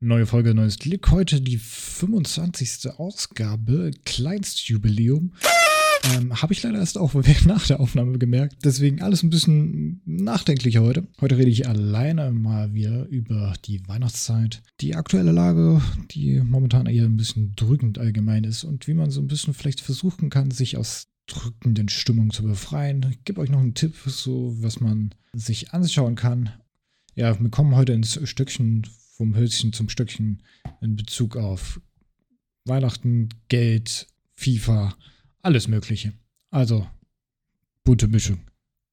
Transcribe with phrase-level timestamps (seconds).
[0.00, 1.10] Neue Folge, neues Glück.
[1.10, 2.88] Heute die 25.
[2.98, 5.32] Ausgabe, Kleinstjubiläum.
[6.14, 7.14] Ähm, Habe ich leider erst auch
[7.46, 8.58] nach der Aufnahme gemerkt.
[8.62, 11.08] Deswegen alles ein bisschen nachdenklicher heute.
[11.20, 15.82] Heute rede ich alleine mal wieder über die Weihnachtszeit, die aktuelle Lage,
[16.12, 19.80] die momentan eher ein bisschen drückend allgemein ist und wie man so ein bisschen vielleicht
[19.80, 23.04] versuchen kann, sich aus drückenden Stimmungen zu befreien.
[23.10, 26.50] Ich gebe euch noch einen Tipp, so was man sich anschauen kann.
[27.16, 28.86] Ja, wir kommen heute ins Stückchen
[29.18, 30.42] vom Hölzchen zum Stöckchen
[30.80, 31.80] in Bezug auf
[32.64, 34.06] Weihnachten, Geld,
[34.36, 34.94] FIFA,
[35.42, 36.12] alles Mögliche.
[36.50, 36.86] Also,
[37.82, 38.38] bunte Mischung.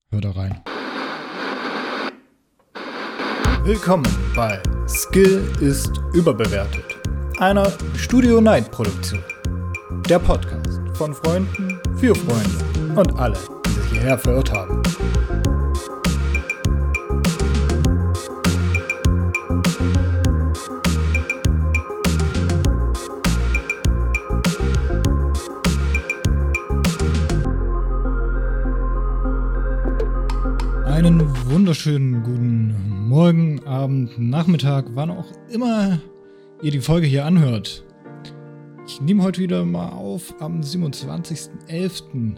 [0.10, 0.62] Hört da rein.
[3.64, 6.84] Willkommen bei Skill ist überbewertet.
[7.38, 9.24] Einer Studio Night Produktion.
[10.10, 14.82] Der Podcast von Freunden für Freunde und alle, die sich hierher verirrt haben.
[31.86, 36.00] Wunderschönen guten Morgen, Abend, Nachmittag, wann auch immer
[36.64, 37.84] ihr die Folge hier anhört.
[38.88, 42.38] Ich nehme heute wieder mal auf am 27.11.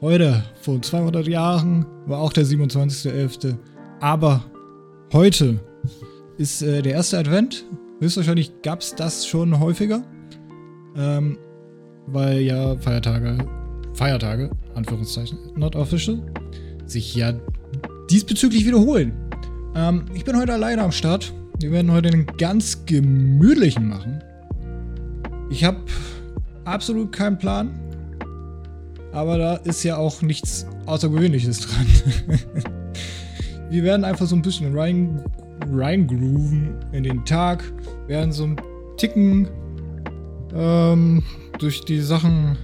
[0.00, 3.56] Heute, vor 200 Jahren, war auch der 27.11.
[3.98, 4.44] Aber
[5.12, 5.58] heute
[6.38, 7.64] ist äh, der erste Advent.
[7.98, 10.04] Höchstwahrscheinlich gab es das schon häufiger.
[10.96, 11.38] Ähm,
[12.06, 13.36] weil ja Feiertage,
[13.94, 16.22] Feiertage, Anführungszeichen, not official,
[16.86, 17.32] sich ja
[18.10, 19.12] diesbezüglich wiederholen.
[19.74, 21.32] Ähm, ich bin heute alleine am Start.
[21.58, 24.22] Wir werden heute einen ganz gemütlichen machen.
[25.50, 25.78] Ich habe
[26.64, 27.78] absolut keinen Plan.
[29.12, 31.86] Aber da ist ja auch nichts Außergewöhnliches dran.
[33.70, 35.22] Wir werden einfach so ein bisschen rein,
[35.72, 37.62] reingrooven in den Tag.
[38.06, 38.60] Werden so ein
[38.96, 39.48] Ticken
[40.54, 41.22] ähm,
[41.58, 42.56] durch die Sachen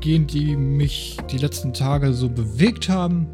[0.00, 3.26] gehen, die mich die letzten Tage so bewegt haben.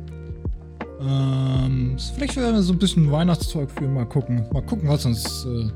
[1.07, 4.47] Ähm, vielleicht werden wir so ein bisschen Weihnachtszeug für mal gucken.
[4.53, 5.71] Mal gucken, was uns äh,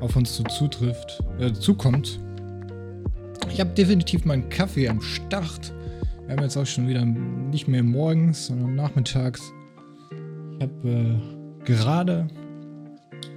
[0.00, 2.20] auf uns so zutrifft, äh, zukommt.
[3.50, 5.72] Ich habe definitiv meinen Kaffee am Start.
[6.26, 9.52] Wir haben jetzt auch schon wieder nicht mehr morgens, sondern nachmittags.
[10.56, 12.26] Ich habe äh, gerade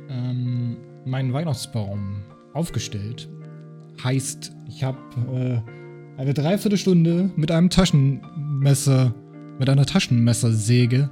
[0.09, 2.23] ähm, meinen Weihnachtsbaum
[2.53, 3.29] aufgestellt.
[4.03, 4.97] Heißt, ich habe
[5.31, 9.13] äh, eine Dreiviertelstunde mit einem Taschenmesser,
[9.57, 11.09] mit einer Taschenmessersäge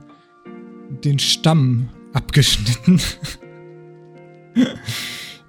[1.03, 2.99] den Stamm abgeschnitten.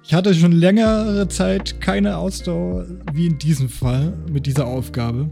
[0.03, 5.29] ich hatte schon längere Zeit keine Ausdauer wie in diesem Fall mit dieser Aufgabe.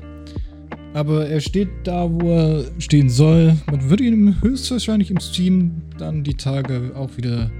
[0.94, 3.56] Aber er steht da, wo er stehen soll.
[3.68, 7.52] Man würde ihn höchstwahrscheinlich im Stream dann die Tage auch wieder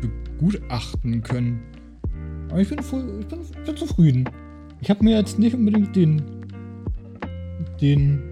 [0.00, 1.60] begutachten können.
[2.48, 3.26] Aber ich bin, ich bin,
[3.64, 4.28] bin zufrieden.
[4.80, 6.22] Ich habe mir jetzt nicht unbedingt den
[7.80, 8.22] den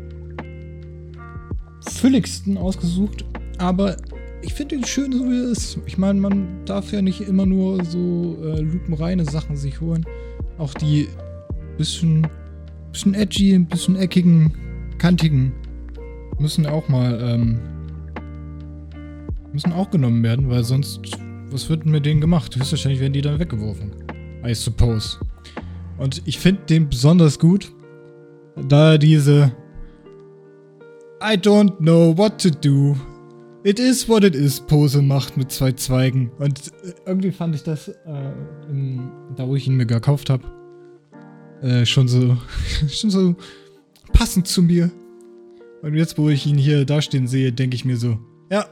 [1.88, 3.24] fülligsten ausgesucht,
[3.58, 3.96] aber
[4.42, 5.78] ich finde ihn schön, so wie er ist.
[5.86, 10.04] Ich meine, man darf ja nicht immer nur so äh, lupenreine Sachen sich holen.
[10.58, 11.08] Auch die
[11.78, 12.26] bisschen,
[12.92, 14.52] bisschen edgy, ein bisschen eckigen,
[14.98, 15.52] kantigen
[16.38, 17.58] müssen auch mal, ähm,
[19.52, 21.00] müssen auch genommen werden, weil sonst,
[21.50, 22.54] was wird mit denen gemacht?
[22.56, 23.92] Höchstwahrscheinlich werden die dann weggeworfen.
[24.44, 25.18] I suppose.
[25.96, 27.72] Und ich finde den besonders gut,
[28.68, 29.52] da er diese
[31.22, 32.96] I don't know what to do
[33.66, 36.30] It is what it is Pose macht mit zwei Zweigen.
[36.38, 38.32] Und äh, irgendwie fand ich das, äh,
[38.68, 40.44] im, da wo ich ihn mir gekauft habe,
[41.62, 42.36] äh, schon so,
[42.88, 43.34] schon so
[44.12, 44.90] passend zu mir.
[45.80, 48.18] Und jetzt, wo ich ihn hier dastehen sehe, denke ich mir so,
[48.50, 48.66] ja,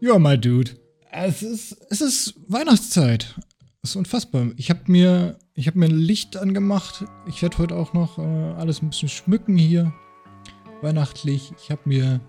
[0.00, 0.70] you are my dude.
[1.12, 3.38] Es ist, es ist Weihnachtszeit.
[3.82, 4.46] Das ist unfassbar.
[4.56, 7.04] Ich habe mir, ich habe mir ein Licht angemacht.
[7.26, 9.92] Ich werde heute auch noch äh, alles ein bisschen schmücken hier.
[10.80, 11.52] Weihnachtlich.
[11.58, 12.20] Ich habe mir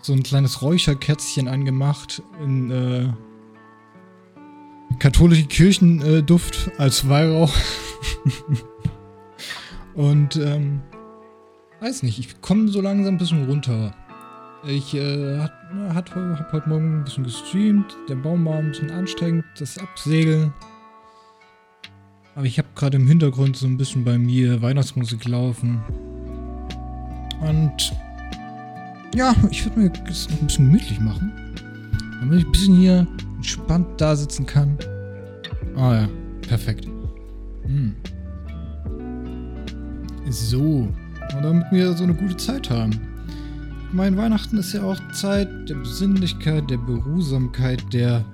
[0.00, 3.08] so ein kleines Räucherkerzchen angemacht in äh,
[4.98, 7.54] katholischen Kirchenduft äh, als Weihrauch.
[9.94, 10.80] Und ähm,
[11.80, 13.94] weiß nicht, ich komme so langsam ein bisschen runter.
[14.64, 15.52] Ich äh, hat,
[15.92, 20.52] hat, hab heute Morgen ein bisschen gestreamt, der Baum war ein bisschen anstrengend, das Absegeln.
[22.34, 25.82] Aber ich habe gerade im Hintergrund so ein bisschen bei mir Weihnachtsmusik laufen.
[27.42, 27.92] Und
[29.14, 31.32] ja, ich würde mir das noch ein bisschen gemütlich machen.
[32.20, 33.06] Damit ich ein bisschen hier
[33.36, 34.78] entspannt da sitzen kann.
[35.76, 36.08] Ah ja,
[36.46, 36.86] perfekt.
[37.64, 37.94] Hm.
[40.30, 40.88] So.
[41.36, 42.92] Und damit wir so eine gute Zeit haben.
[43.92, 48.24] Mein Weihnachten ist ja auch Zeit der Besinnlichkeit, der Beruhsamkeit, der,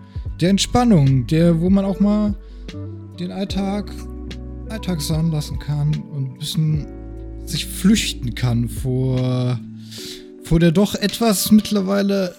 [0.41, 2.35] der Entspannung, der, wo man auch mal
[3.19, 3.91] den Alltag
[4.71, 6.87] Alltag sein lassen kann und ein bisschen
[7.49, 9.59] sich flüchten kann vor,
[10.45, 12.35] vor der doch etwas mittlerweile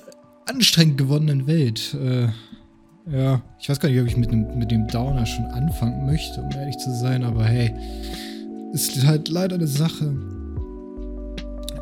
[0.46, 1.96] anstrengend gewordenen Welt.
[1.96, 2.28] Äh,
[3.12, 6.42] ja, ich weiß gar nicht, ob ich mit dem, mit dem Downer schon anfangen möchte,
[6.42, 7.74] um ehrlich zu sein, aber hey,
[8.74, 10.16] ist halt leider eine Sache.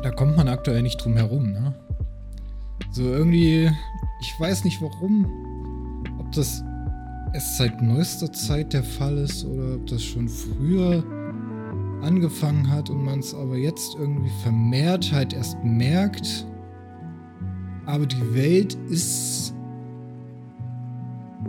[0.02, 1.74] Da kommt man aktuell nicht drum herum, ne?
[2.92, 3.70] So irgendwie,
[4.20, 5.26] ich weiß nicht warum,
[6.18, 6.62] ob das
[7.34, 11.04] erst seit neuester Zeit der Fall ist oder ob das schon früher
[12.02, 16.46] angefangen hat und man es aber jetzt irgendwie vermehrt halt erst merkt.
[17.86, 19.54] Aber die Welt ist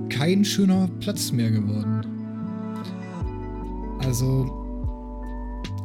[0.10, 2.02] kein schöner Platz mehr geworden.
[4.00, 4.60] Also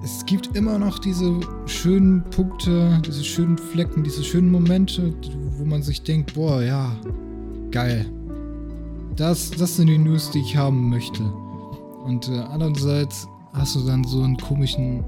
[0.03, 5.15] es gibt immer noch diese schönen Punkte, diese schönen Flecken, diese schönen Momente,
[5.59, 6.95] wo man sich denkt, boah, ja,
[7.71, 8.07] geil.
[9.17, 11.23] Das, das sind die News, die ich haben möchte.
[12.05, 15.05] Und äh, andererseits hast du dann so einen komischen.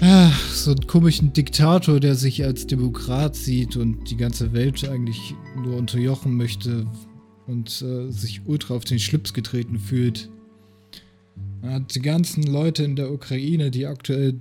[0.00, 5.34] Ach, so einen komischen Diktator, der sich als Demokrat sieht und die ganze Welt eigentlich
[5.56, 6.86] nur unterjochen möchte
[7.48, 10.30] und äh, sich ultra auf den Schlips getreten fühlt.
[11.92, 14.38] Die ganzen Leute in der Ukraine, die aktuell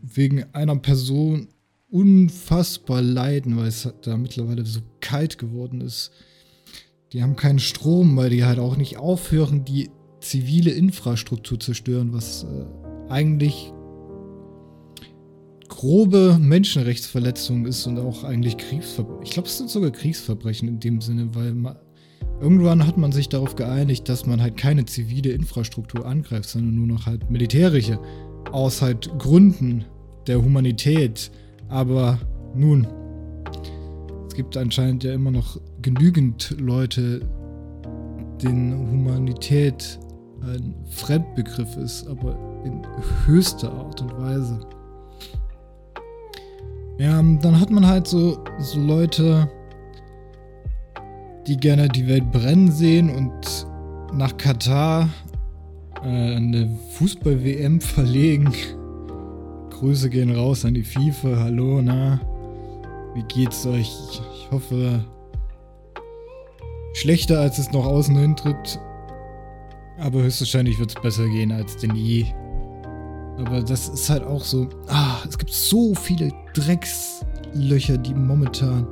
[0.00, 1.48] wegen einer Person
[1.90, 6.12] unfassbar leiden, weil es da mittlerweile so kalt geworden ist.
[7.12, 9.90] Die haben keinen Strom, weil die halt auch nicht aufhören, die
[10.24, 13.72] zivile Infrastruktur zerstören, was äh, eigentlich
[15.68, 19.22] grobe Menschenrechtsverletzung ist und auch eigentlich Kriegsverbrechen.
[19.22, 21.76] Ich glaube, es sind sogar Kriegsverbrechen in dem Sinne, weil man,
[22.40, 26.86] irgendwann hat man sich darauf geeinigt, dass man halt keine zivile Infrastruktur angreift, sondern nur
[26.86, 27.98] noch halt militärische.
[28.52, 29.84] Aus halt Gründen
[30.26, 31.30] der Humanität.
[31.68, 32.18] Aber
[32.54, 32.86] nun,
[34.28, 37.20] es gibt anscheinend ja immer noch genügend Leute,
[38.42, 39.98] denen Humanität
[40.52, 42.82] ein Fremdbegriff ist, aber in
[43.26, 44.60] höchster Art und Weise.
[46.98, 49.48] Ja, dann hat man halt so, so Leute,
[51.46, 53.66] die gerne die Welt brennen sehen und
[54.12, 55.08] nach Katar
[56.04, 58.52] äh, eine Fußball-WM verlegen.
[59.70, 61.36] Grüße gehen raus an die FIFA.
[61.36, 62.20] Hallo, na?
[63.14, 63.90] Wie geht's euch?
[64.10, 65.04] Ich hoffe,
[66.94, 68.78] schlechter als es noch außen hin tritt.
[69.98, 72.26] Aber höchstwahrscheinlich wird es besser gehen als denn je.
[73.38, 74.68] Aber das ist halt auch so.
[74.88, 78.86] Ah, es gibt so viele Dreckslöcher, die momentan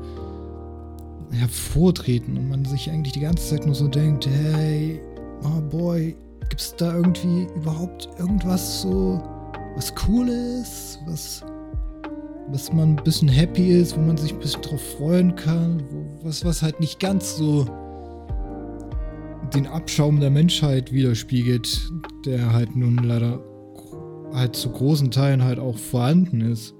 [1.30, 5.00] hervortreten und man sich eigentlich die ganze Zeit nur so denkt, hey,
[5.44, 6.14] oh boy,
[6.48, 9.22] gibt es da irgendwie überhaupt irgendwas so,
[9.74, 11.42] was cool ist, was,
[12.48, 16.26] was man ein bisschen happy ist, wo man sich ein bisschen drauf freuen kann, wo,
[16.28, 17.66] was, was halt nicht ganz so
[19.54, 21.90] den Abschaum der Menschheit widerspiegelt,
[22.24, 23.40] der halt nun leider
[24.32, 26.74] halt zu großen Teilen halt auch vorhanden ist.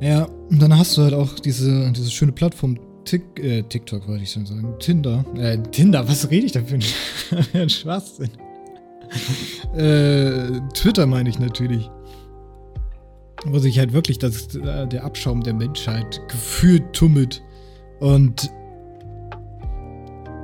[0.00, 4.24] Ja, und dann hast du halt auch diese, diese schöne Plattform Tick, äh, TikTok, wollte
[4.24, 4.74] ich schon sagen.
[4.80, 5.24] Tinder.
[5.36, 6.78] Äh, Tinder, was rede ich da für
[7.54, 8.30] ein Schwachsinn?
[9.76, 11.88] äh, Twitter meine ich natürlich
[13.44, 17.42] wo sich halt wirklich das, äh, der Abschaum der Menschheit gefühlt tummelt
[18.00, 18.50] und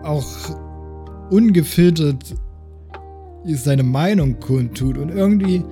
[0.05, 0.27] auch
[1.31, 2.35] ungefiltert
[3.47, 5.65] seine Meinung kundtut und irgendwie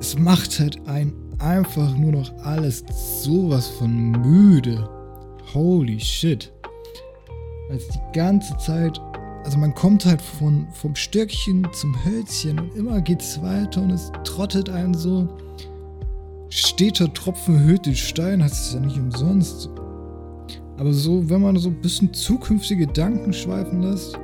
[0.00, 2.84] es macht halt ein einfach nur noch alles
[3.22, 4.88] sowas von müde.
[5.54, 6.52] Holy shit.
[7.70, 9.00] Als die ganze Zeit,
[9.44, 14.10] also man kommt halt von, vom Stöckchen zum Hölzchen und immer geht's weiter und es
[14.24, 15.28] trottet einen so
[16.52, 19.70] steter Tropfen hüllt den Stein, heißt es ja nicht umsonst.
[20.76, 24.18] Aber so, wenn man so ein bisschen zukünftige Gedanken schweifen lässt.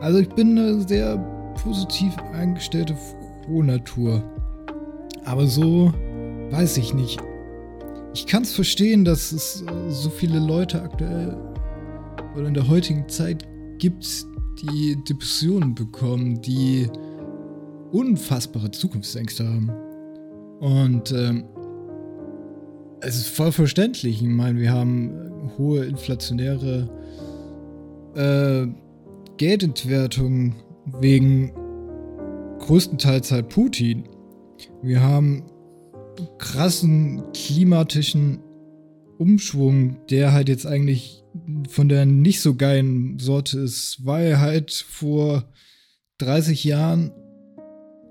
[0.00, 1.16] Also ich bin eine sehr
[1.62, 2.94] positiv eingestellte
[3.44, 4.22] frohe Natur.
[5.24, 5.92] Aber so
[6.50, 7.18] weiß ich nicht.
[8.12, 11.36] Ich kann es verstehen, dass es äh, so viele Leute aktuell
[12.36, 13.46] oder in der heutigen Zeit
[13.78, 14.26] gibt,
[14.62, 16.88] die Depressionen bekommen, die
[17.96, 19.70] unfassbare Zukunftsängste haben.
[20.60, 21.44] Und ähm,
[23.00, 24.22] es ist voll verständlich.
[24.22, 26.90] Ich meine, wir haben äh, hohe inflationäre
[28.14, 28.66] äh,
[29.38, 30.54] Geldentwertung
[31.00, 31.52] wegen
[32.58, 34.04] größtenteils halt Putin.
[34.82, 35.44] Wir haben
[36.38, 38.40] krassen klimatischen
[39.18, 41.24] Umschwung, der halt jetzt eigentlich
[41.68, 45.44] von der nicht so geilen Sorte ist, weil halt vor
[46.18, 47.12] 30 Jahren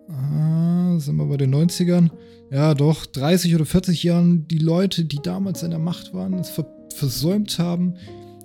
[0.09, 2.09] ah, sind wir bei den 90ern,
[2.51, 6.49] ja doch, 30 oder 40 Jahren die Leute, die damals an der Macht waren, es
[6.49, 7.95] ver versäumt haben,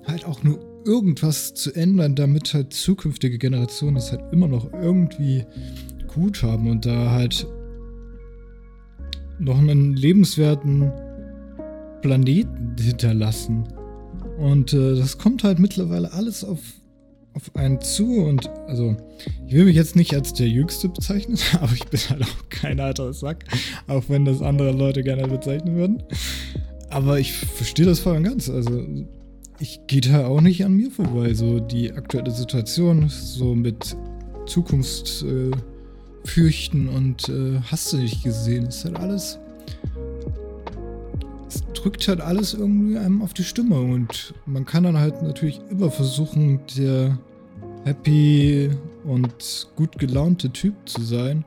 [0.08, 5.44] halt auch nur irgendwas zu ändern, damit halt zukünftige Generationen es halt immer noch irgendwie
[6.08, 7.46] gut haben und da halt
[9.38, 10.90] noch einen lebenswerten
[12.02, 13.64] Planeten hinterlassen.
[14.38, 16.60] Und äh, das kommt halt mittlerweile alles auf,
[17.40, 18.24] auf einen zu.
[18.24, 18.96] Und also,
[19.46, 22.80] ich will mich jetzt nicht als der Jüngste bezeichnen, aber ich bin halt auch kein
[22.80, 23.44] alter Sack,
[23.86, 26.02] auch wenn das andere Leute gerne bezeichnen würden.
[26.90, 28.50] Aber ich verstehe das voll und ganz.
[28.50, 28.84] Also,
[29.58, 31.34] ich gehe da auch nicht an mir vorbei.
[31.34, 33.96] So die aktuelle Situation, so mit
[34.46, 39.38] Zukunftsfürchten äh, und äh, hast du nicht gesehen, ist halt alles
[41.50, 45.60] es drückt halt alles irgendwie einem auf die Stimme und man kann dann halt natürlich
[45.70, 47.18] immer versuchen, der
[47.84, 48.70] happy
[49.04, 51.44] und gut gelaunte Typ zu sein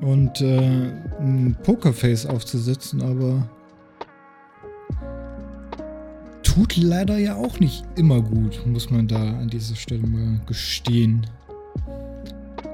[0.00, 3.48] und äh, ein Pokerface aufzusetzen, aber
[6.42, 11.26] tut leider ja auch nicht immer gut, muss man da an dieser Stelle mal gestehen.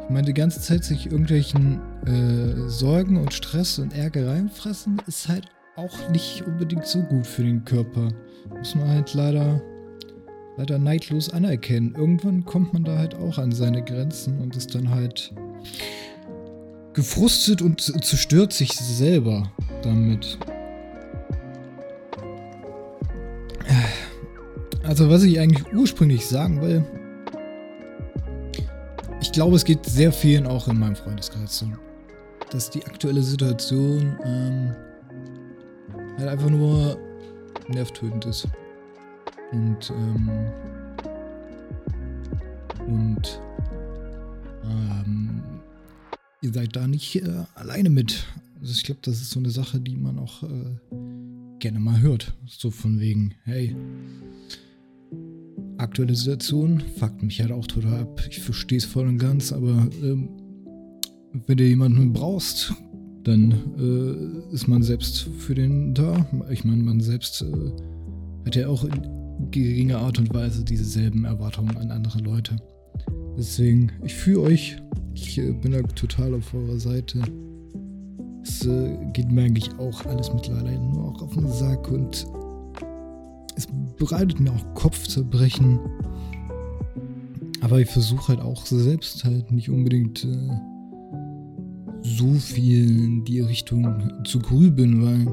[0.04, 5.28] Ich meine, die ganze Zeit sich irgendwelchen äh, Sorgen und Stress und Ärger reinfressen, ist
[5.28, 8.08] halt auch nicht unbedingt so gut für den Körper.
[8.56, 9.60] Muss man halt leider,
[10.56, 11.94] leider neidlos anerkennen.
[11.96, 15.32] Irgendwann kommt man da halt auch an seine Grenzen und ist dann halt
[16.94, 20.38] gefrustet und zerstört sich selber damit.
[24.82, 26.84] Also was ich eigentlich ursprünglich sagen will,
[29.20, 31.66] ich glaube, es geht sehr vielen auch in meinem Freundeskreis so,
[32.50, 34.74] dass die aktuelle Situation ähm,
[36.16, 36.96] halt einfach nur
[37.68, 38.48] nervtötend ist.
[39.52, 40.30] Und, ähm,
[42.86, 43.40] und,
[44.64, 45.42] ähm,
[46.42, 48.26] ihr seid da nicht äh, alleine mit.
[48.60, 50.76] Also ich glaube, das ist so eine Sache, die man auch äh,
[51.58, 52.34] gerne mal hört.
[52.46, 53.76] So von wegen, hey,
[55.78, 58.22] aktuelle Situation fuckt mich halt auch total ab.
[58.30, 60.28] Ich verstehe es voll und ganz, aber ähm,
[61.46, 62.74] wenn du jemanden brauchst,
[63.24, 66.26] dann äh, ist man selbst für den da.
[66.50, 68.84] Ich meine, man selbst äh, hat ja auch
[69.50, 72.56] geringer Art und Weise dieselben Erwartungen an andere Leute.
[73.36, 74.76] Deswegen, ich fühle euch.
[75.14, 77.20] Ich äh, bin da total auf eurer Seite.
[78.42, 82.26] Es äh, geht mir eigentlich auch alles mittlerweile nur auch auf den Sack und
[83.56, 83.66] es
[83.98, 85.78] bereitet mir auch Kopfzerbrechen.
[87.60, 90.50] Aber ich versuche halt auch selbst halt nicht unbedingt äh,
[92.02, 95.24] so viel in die Richtung zu grübeln, weil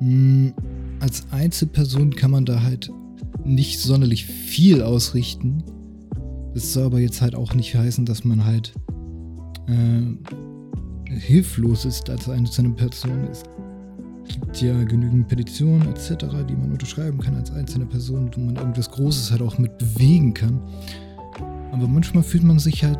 [0.00, 0.54] hm,
[1.04, 2.90] als Einzelperson kann man da halt
[3.44, 5.62] nicht sonderlich viel ausrichten.
[6.54, 8.72] Das soll aber jetzt halt auch nicht heißen, dass man halt
[9.66, 13.28] äh, hilflos ist als einzelne Person.
[13.30, 13.42] Es
[14.26, 18.90] gibt ja genügend Petitionen etc., die man unterschreiben kann als einzelne Person, wo man irgendwas
[18.90, 20.58] Großes halt auch mit bewegen kann.
[21.70, 22.98] Aber manchmal fühlt man sich halt,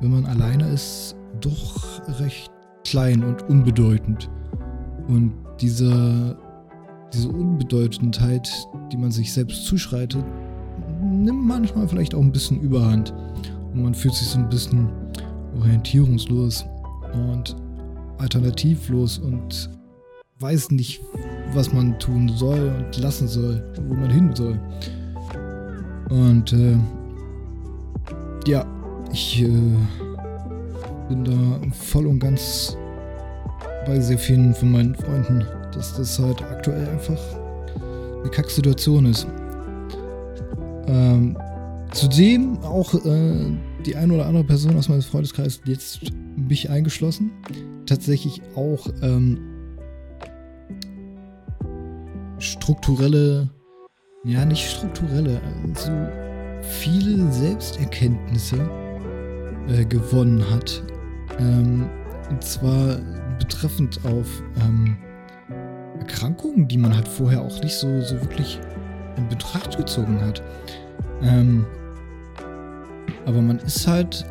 [0.00, 2.50] wenn man alleine ist, doch recht
[2.84, 4.28] klein und unbedeutend.
[5.06, 6.36] Und diese,
[7.12, 8.50] diese Unbedeutendheit,
[8.92, 10.24] die man sich selbst zuschreitet,
[11.02, 13.12] nimmt manchmal vielleicht auch ein bisschen Überhand.
[13.72, 14.88] Und man fühlt sich so ein bisschen
[15.58, 16.64] orientierungslos
[17.12, 17.56] und
[18.18, 19.70] alternativlos und
[20.40, 21.00] weiß nicht,
[21.54, 24.58] was man tun soll und lassen soll, wo man hin soll.
[26.10, 26.76] Und äh,
[28.46, 28.64] ja,
[29.12, 29.48] ich äh,
[31.08, 32.76] bin da voll und ganz
[33.86, 37.18] bei sehr vielen von meinen Freunden, dass das halt aktuell einfach
[38.20, 39.26] eine Kacksituation ist.
[40.86, 41.36] Ähm,
[41.92, 43.52] zudem auch äh,
[43.86, 46.00] die eine oder andere Person aus meinem Freundeskreis, jetzt
[46.36, 47.30] mich eingeschlossen,
[47.86, 49.38] tatsächlich auch ähm,
[52.38, 53.48] strukturelle,
[54.24, 55.92] ja nicht strukturelle, also
[56.62, 58.58] viele Selbsterkenntnisse
[59.68, 60.82] äh, gewonnen hat.
[61.38, 61.88] Ähm,
[62.30, 62.98] und zwar
[63.38, 64.96] betreffend auf ähm,
[66.00, 68.58] Erkrankungen, die man halt vorher auch nicht so, so wirklich
[69.16, 70.42] in Betracht gezogen hat.
[71.22, 71.66] Ähm,
[73.26, 74.24] aber man ist halt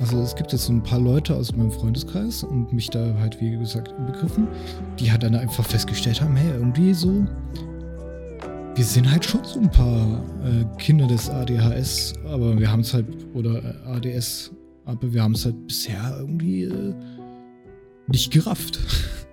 [0.00, 3.40] also es gibt jetzt so ein paar Leute aus meinem Freundeskreis und mich da halt,
[3.40, 4.48] wie gesagt, begriffen,
[4.98, 7.26] die halt dann einfach festgestellt haben, hey, irgendwie so,
[8.74, 12.92] wir sind halt schon so ein paar äh, Kinder des ADHS, aber wir haben es
[12.92, 14.50] halt, oder äh, ADS,
[14.84, 16.94] aber wir haben es halt bisher irgendwie äh,
[18.08, 18.80] nicht gerafft.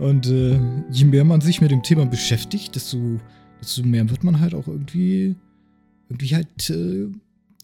[0.00, 0.58] Und äh,
[0.90, 3.20] je mehr man sich mit dem Thema beschäftigt, desto,
[3.60, 5.36] desto mehr wird man halt auch irgendwie,
[6.08, 7.08] irgendwie halt äh,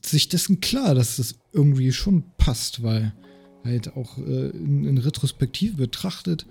[0.04, 3.14] sich dessen klar, dass das irgendwie schon passt, weil
[3.64, 6.46] halt auch äh, in, in Retrospektive betrachtet,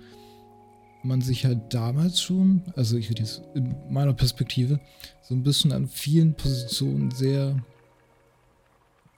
[1.04, 4.80] man sich halt damals schon, also ich rede jetzt in meiner Perspektive,
[5.22, 7.62] so ein bisschen an vielen Positionen sehr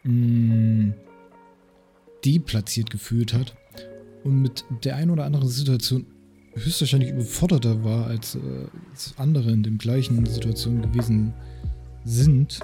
[0.02, 0.94] mh, mm,
[2.26, 3.56] deplatziert gefühlt hat.
[4.22, 6.04] Und mit der einen oder anderen Situation
[6.64, 8.38] höchstwahrscheinlich überforderter war, als, äh,
[8.90, 11.32] als andere in den gleichen Situationen gewesen
[12.04, 12.60] sind.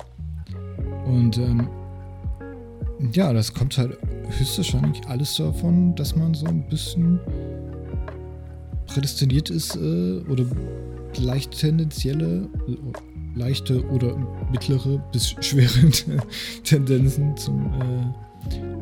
[1.06, 1.68] Und ähm,
[3.12, 3.98] ja, das kommt halt
[4.38, 7.20] höchstwahrscheinlich alles davon, dass man so ein bisschen
[8.86, 10.44] prädestiniert ist äh, oder
[11.18, 12.48] leicht tendenzielle,
[13.34, 14.16] leichte oder
[14.50, 15.90] mittlere bis schwere
[16.64, 18.23] Tendenzen zum äh,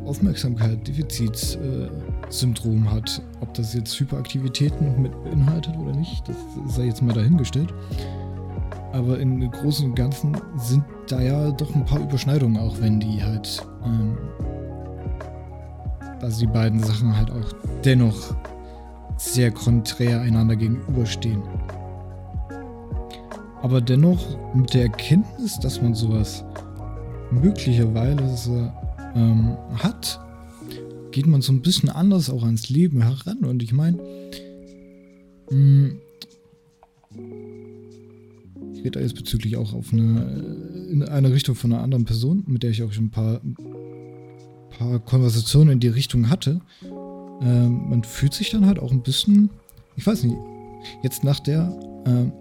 [0.05, 3.23] Aufmerksamkeit-Defizitsyndrom hat.
[3.41, 6.37] Ob das jetzt Hyperaktivitäten mit beinhaltet oder nicht, das
[6.75, 7.73] sei jetzt mal dahingestellt.
[8.93, 13.23] Aber im Großen und Ganzen sind da ja doch ein paar Überschneidungen, auch wenn die
[13.23, 14.19] halt, ähm,
[16.21, 17.53] also die beiden Sachen halt auch
[17.85, 18.35] dennoch
[19.17, 21.43] sehr konträr einander gegenüberstehen.
[23.63, 26.45] Aber dennoch mit der Erkenntnis, dass man sowas
[27.31, 28.73] möglicherweise
[29.15, 30.21] ähm, hat,
[31.11, 33.39] geht man so ein bisschen anders auch ans Leben heran.
[33.45, 33.99] Und ich meine,
[35.49, 35.99] hm,
[38.75, 42.63] ich rede jetzt bezüglich auch auf eine, in eine Richtung von einer anderen Person, mit
[42.63, 43.41] der ich auch schon ein paar,
[44.71, 46.61] paar Konversationen in die Richtung hatte.
[47.43, 49.51] Ähm, man fühlt sich dann halt auch ein bisschen,
[49.97, 50.37] ich weiß nicht,
[51.03, 52.33] jetzt nach der ähm,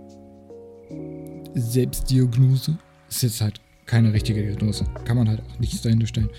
[1.54, 2.78] Selbstdiagnose
[3.10, 3.60] ist jetzt halt
[3.92, 4.86] keine richtige Diagnose.
[5.04, 6.30] Kann man halt auch nichts dahinter stellen.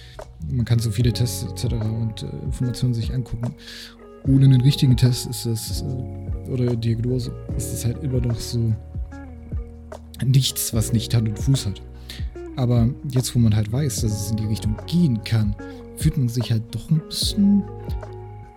[0.50, 1.74] Man kann so viele Tests etc.
[1.74, 3.54] und äh, Informationen sich angucken.
[4.26, 8.74] Ohne einen richtigen Test ist das, äh, oder Diagnose, ist es halt immer noch so
[10.24, 11.82] nichts, was nicht Hand und Fuß hat.
[12.56, 15.54] Aber jetzt, wo man halt weiß, dass es in die Richtung gehen kann,
[15.96, 17.64] fühlt man sich halt doch ein bisschen,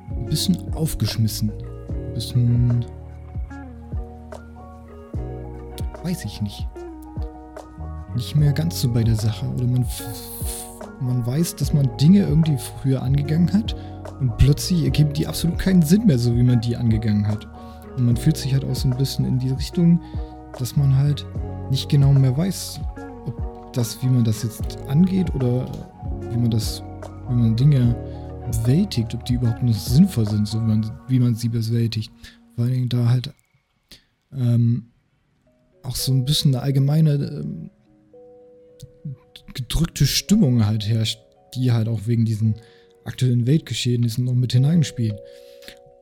[0.10, 1.52] ein bisschen aufgeschmissen.
[1.52, 2.86] Ein bisschen,
[6.02, 6.66] weiß ich nicht
[8.16, 9.46] nicht mehr ganz so bei der Sache.
[9.48, 9.86] Oder man,
[11.02, 13.76] man weiß, dass man Dinge irgendwie früher angegangen hat
[14.20, 17.48] und plötzlich ergeben die absolut keinen Sinn mehr, so wie man die angegangen hat.
[17.98, 20.02] Und man fühlt sich halt auch so ein bisschen in die Richtung,
[20.58, 21.26] dass man halt
[21.70, 22.80] nicht genau mehr weiß,
[23.26, 25.66] ob das, wie man das jetzt angeht oder
[26.32, 26.82] wie man das,
[27.30, 27.96] wie man Dinge
[28.52, 32.12] bewältigt, ob die überhaupt noch sinnvoll sind, so wie man, wie man sie bewältigt.
[32.56, 33.34] Weil da halt
[34.32, 34.92] ähm,
[35.84, 37.70] auch so ein bisschen eine allgemeine ähm,
[39.56, 41.20] gedrückte Stimmung halt herrscht,
[41.56, 42.56] die halt auch wegen diesen
[43.06, 45.18] aktuellen Weltgeschehnissen noch mit hineinspielen.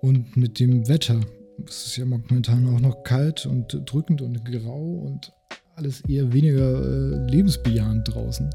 [0.02, 1.22] Und mit dem Wetter.
[1.66, 5.32] Es ist ja momentan auch noch kalt und drückend und grau und
[5.76, 8.50] alles eher weniger äh, lebensbejahend draußen.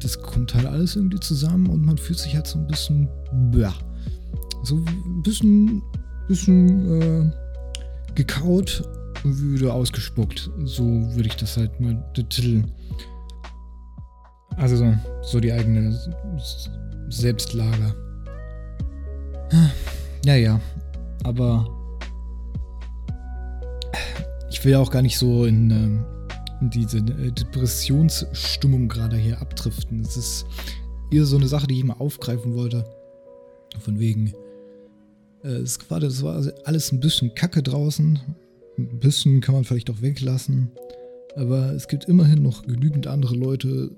[0.00, 3.08] Das kommt halt alles irgendwie zusammen und man fühlt sich halt so ein bisschen,
[3.52, 3.74] blah,
[4.64, 5.82] so ein bisschen,
[6.26, 7.30] bisschen äh,
[8.14, 8.82] gekaut
[9.22, 10.50] und wieder ausgespuckt.
[10.64, 12.72] So würde ich das halt mal betiteln.
[14.56, 15.98] Also so, so die eigene
[17.08, 17.94] Selbstlager.
[20.24, 20.60] Ja, ja.
[21.24, 21.66] Aber
[24.50, 26.04] ich will auch gar nicht so in, ähm,
[26.60, 30.00] in diese äh, Depressionsstimmung gerade hier abdriften.
[30.02, 30.46] Es ist
[31.10, 32.84] eher so eine Sache, die ich mal aufgreifen wollte.
[33.80, 34.32] Von wegen,
[35.42, 38.20] äh, es war, das war alles ein bisschen kacke draußen.
[38.78, 40.70] Ein bisschen kann man vielleicht auch weglassen.
[41.36, 43.90] Aber es gibt immerhin noch genügend andere Leute,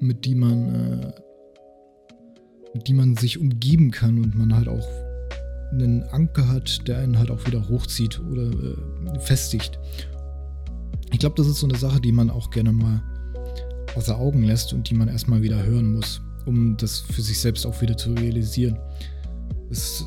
[0.00, 1.12] mit die man, äh,
[2.74, 4.86] mit die man sich umgeben kann und man halt auch
[5.72, 9.78] einen Anker hat, der einen halt auch wieder hochzieht oder äh, festigt.
[11.12, 13.02] Ich glaube, das ist so eine Sache, die man auch gerne mal
[13.94, 17.66] außer Augen lässt und die man erstmal wieder hören muss, um das für sich selbst
[17.66, 18.78] auch wieder zu realisieren.
[19.70, 20.04] Es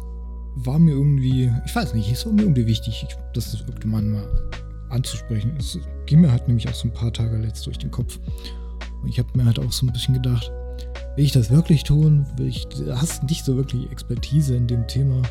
[0.56, 4.49] war mir irgendwie, ich weiß nicht, es war mir irgendwie wichtig, das irgendwann mal
[4.89, 5.56] anzusprechen.
[5.58, 8.19] Es ging mir halt nämlich auch so ein paar Tage letzt durch den Kopf.
[9.01, 10.51] Und ich habe mir halt auch so ein bisschen gedacht,
[11.15, 12.25] will ich das wirklich tun?
[12.38, 15.21] Will ich, hast nicht so wirklich Expertise in dem Thema.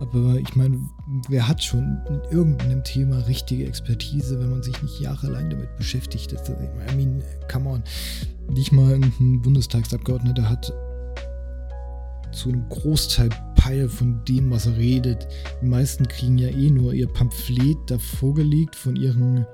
[0.00, 0.78] Aber ich meine,
[1.28, 6.32] wer hat schon in irgendeinem Thema richtige Expertise, wenn man sich nicht jahrelang damit beschäftigt?
[6.32, 7.82] Das, I mean, come on.
[8.50, 10.72] Nicht mal ein Bundestagsabgeordneter hat
[12.32, 15.26] zu einem Großteil Peil von dem, was er redet.
[15.62, 19.46] Die meisten kriegen ja eh nur ihr Pamphlet da vorgelegt von ihren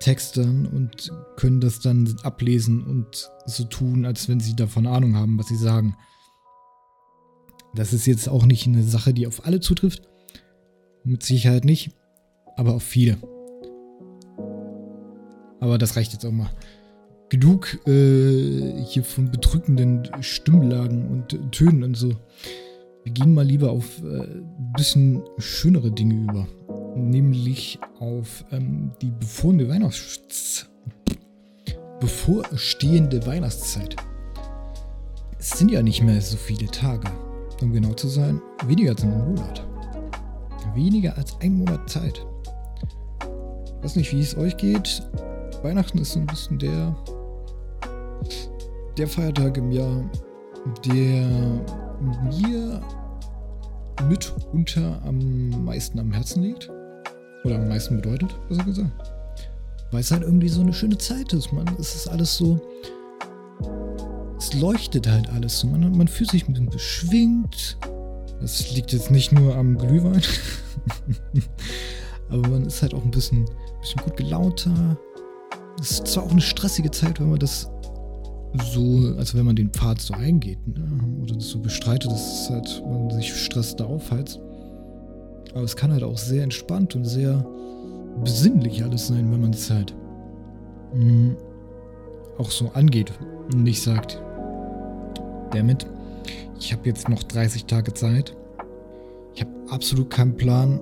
[0.00, 5.38] Textern und können das dann ablesen und so tun, als wenn sie davon Ahnung haben,
[5.38, 5.96] was sie sagen.
[7.74, 10.02] Das ist jetzt auch nicht eine Sache, die auf alle zutrifft.
[11.04, 11.92] Mit Sicherheit nicht,
[12.56, 13.18] aber auf viele.
[15.60, 16.50] Aber das reicht jetzt auch mal.
[17.28, 22.16] genug äh, hier von bedrückenden Stimmlagen und Tönen und so.
[23.04, 26.46] Wir gehen mal lieber auf äh, ein bisschen schönere Dinge über.
[26.96, 30.66] Nämlich auf ähm, die bevorstehende, Weihnachts
[32.00, 33.96] bevorstehende Weihnachtszeit.
[35.38, 37.08] Es sind ja nicht mehr so viele Tage.
[37.62, 39.66] Um genau zu sein, weniger als einen Monat.
[40.74, 42.24] Weniger als ein Monat Zeit.
[43.76, 45.02] Ich weiß nicht, wie es euch geht.
[45.62, 46.96] Weihnachten ist so ein bisschen der,
[48.96, 50.10] der Feiertag im Jahr,
[50.86, 51.60] der
[52.00, 52.80] mir
[54.08, 56.70] mitunter am meisten am Herzen liegt.
[57.44, 59.12] Oder am meisten bedeutet, besser gesagt.
[59.90, 61.66] Weil es halt irgendwie so eine schöne Zeit ist, man.
[61.78, 62.60] Es ist alles so.
[64.38, 65.64] Es leuchtet halt alles.
[65.64, 67.78] Man, man fühlt sich ein bisschen beschwingt.
[68.40, 70.22] Das liegt jetzt nicht nur am Glühwein.
[72.30, 73.44] Aber man ist halt auch ein bisschen,
[73.80, 74.96] bisschen gut gelaunter.
[75.80, 77.70] Es ist zwar auch eine stressige Zeit, wenn man das
[78.54, 80.84] so, als wenn man den Pfad so eingeht, ne?
[81.22, 84.40] oder so bestreitet, dass halt, man sich Stress da aufheizt.
[85.54, 87.44] Aber es kann halt auch sehr entspannt und sehr
[88.22, 89.94] besinnlich alles sein, wenn man es halt
[90.94, 91.36] mh,
[92.38, 93.12] auch so angeht
[93.52, 94.20] und nicht sagt,
[95.52, 95.86] damit,
[96.58, 98.36] ich habe jetzt noch 30 Tage Zeit.
[99.34, 100.80] Ich habe absolut keinen Plan,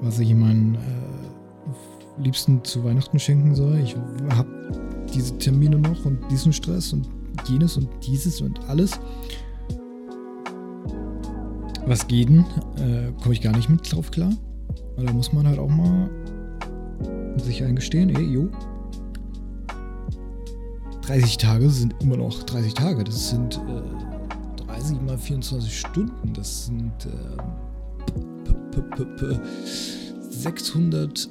[0.00, 3.78] was ich meinen äh, Liebsten zu Weihnachten schenken soll.
[3.80, 3.96] Ich
[4.30, 4.48] habe
[5.14, 7.08] diese Termine noch und diesen Stress und
[7.46, 8.98] jenes und dieses und alles.
[11.86, 12.44] Was geht denn?
[12.76, 14.32] Äh, Komme ich gar nicht mit drauf klar.
[14.96, 16.08] Weil da muss man halt auch mal
[17.38, 18.48] sich eingestehen, ey, jo.
[21.02, 23.04] 30 Tage sind immer noch 30 Tage.
[23.04, 26.32] Das sind äh, 30 mal 24 Stunden.
[26.34, 27.36] Das sind äh,
[30.30, 31.28] 600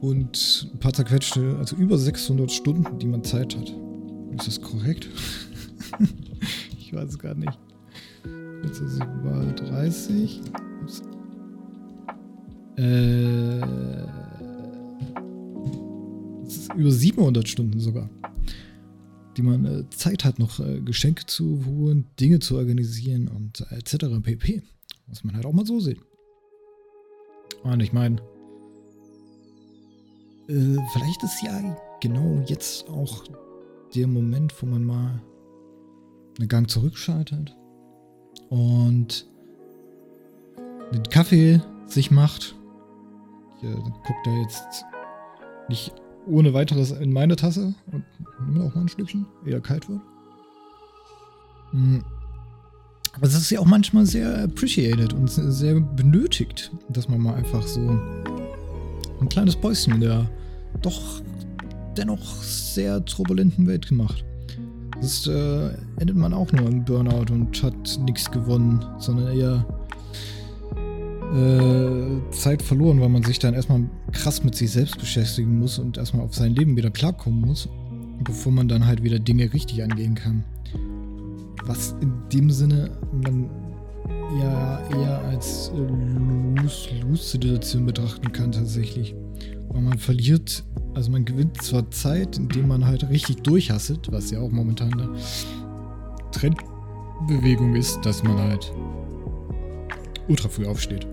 [0.00, 3.74] und ein paar zerquetschte, also über 600 Stunden, die man Zeit hat.
[4.36, 5.08] Ist das korrekt?
[6.78, 7.58] ich weiß es gar nicht.
[8.64, 10.40] Jetzt ist mal 30.
[12.76, 13.58] Äh,
[16.46, 18.08] es ist über 700 Stunden sogar,
[19.36, 23.76] die man äh, Zeit hat, noch äh, Geschenke zu holen, Dinge zu organisieren und äh,
[23.76, 24.06] etc.
[24.22, 24.62] pp.
[25.08, 26.00] Muss man halt auch mal so sehen.
[27.62, 28.22] Und ich meine,
[30.50, 33.24] äh, vielleicht ist ja genau jetzt auch
[33.94, 35.22] der Moment, wo man mal
[36.38, 37.56] einen Gang zurückschaltet
[38.48, 39.26] und
[40.92, 42.56] den Kaffee sich macht.
[43.62, 44.84] Äh, guckt da jetzt
[45.68, 45.92] nicht
[46.26, 48.04] ohne weiteres in meine Tasse und
[48.46, 50.00] nimm auch mal ein Stückchen, eher kalt wird.
[51.70, 52.04] Hm.
[53.12, 57.62] Aber es ist ja auch manchmal sehr appreciated und sehr benötigt, dass man mal einfach
[57.62, 60.30] so ein kleines Päuschen in der
[60.80, 61.22] doch
[61.96, 64.24] dennoch sehr turbulenten Welt gemacht.
[65.00, 69.64] Das äh, endet man auch nur im Burnout und hat nichts gewonnen, sondern eher
[71.34, 75.96] äh, Zeit verloren, weil man sich dann erstmal krass mit sich selbst beschäftigen muss und
[75.96, 77.68] erstmal auf sein Leben wieder klarkommen muss,
[78.24, 80.44] bevor man dann halt wieder Dinge richtig angehen kann.
[81.64, 83.48] Was in dem Sinne man
[84.40, 89.14] ja eher als äh, Lose-Lose-Situation betrachten kann tatsächlich.
[89.68, 94.40] Weil man verliert, also man gewinnt zwar Zeit, indem man halt richtig durchhasselt, was ja
[94.40, 95.10] auch momentan eine
[96.32, 98.72] Trendbewegung ist, dass man halt
[100.28, 101.06] ultra früh aufsteht.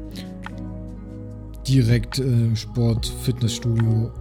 [1.67, 4.11] Direkt äh, Sport, Fitnessstudio,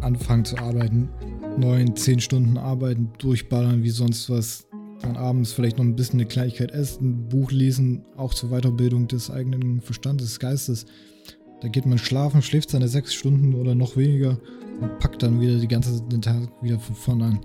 [0.00, 1.08] anfangen zu arbeiten,
[1.58, 4.66] neun, zehn Stunden arbeiten, durchballern wie sonst was,
[5.02, 9.08] dann abends vielleicht noch ein bisschen eine Kleinigkeit essen, ein Buch lesen, auch zur Weiterbildung
[9.08, 10.86] des eigenen Verstandes, des Geistes.
[11.60, 14.38] Da geht man schlafen, schläft seine sechs Stunden oder noch weniger
[14.80, 17.40] und packt dann wieder die ganze den Tag wieder von vorne an.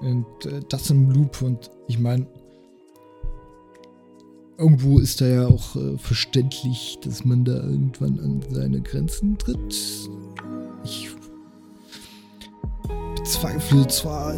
[0.00, 2.26] Und äh, das im Loop und ich meine,
[4.58, 9.76] irgendwo ist da ja auch äh, verständlich, dass man da irgendwann an seine Grenzen tritt.
[10.84, 11.08] Ich
[13.16, 14.34] bezweifle zwar,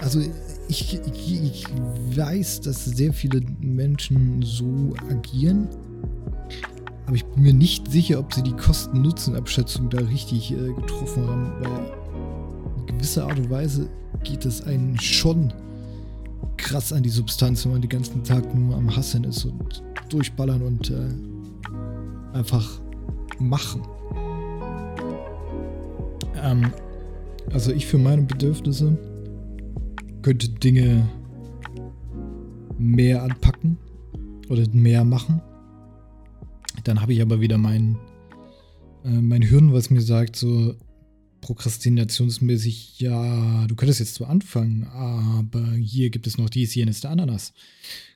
[0.00, 0.20] also
[0.68, 1.66] ich, ich, ich
[2.16, 5.68] weiß, dass sehr viele Menschen so agieren,
[7.06, 11.52] aber ich bin mir nicht sicher, ob sie die Kosten-Nutzen-Abschätzung da richtig äh, getroffen haben,
[11.60, 11.92] weil
[12.78, 13.88] in gewisser Art und Weise
[14.24, 15.52] geht es einen schon
[16.56, 20.62] krass an die Substanz, wenn man den ganzen Tag nur am Hasseln ist und durchballern
[20.62, 22.80] und äh, einfach
[23.38, 23.82] machen.
[26.42, 26.72] Ähm,
[27.52, 28.98] also ich für meine Bedürfnisse
[30.22, 31.08] könnte Dinge
[32.78, 33.78] mehr anpacken
[34.48, 35.40] oder mehr machen.
[36.86, 37.98] Dann habe ich aber wieder mein,
[39.04, 40.76] äh, mein Hirn, was mir sagt, so
[41.40, 47.10] prokrastinationsmäßig, ja, du könntest jetzt zwar anfangen, aber hier gibt es noch dies, ist der
[47.10, 47.52] Ananas.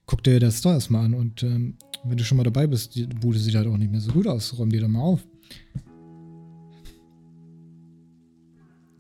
[0.06, 3.06] Guck dir das da erstmal an und ähm, wenn du schon mal dabei bist, die
[3.06, 5.26] Bude sieht halt auch nicht mehr so gut aus, räum dir doch mal auf.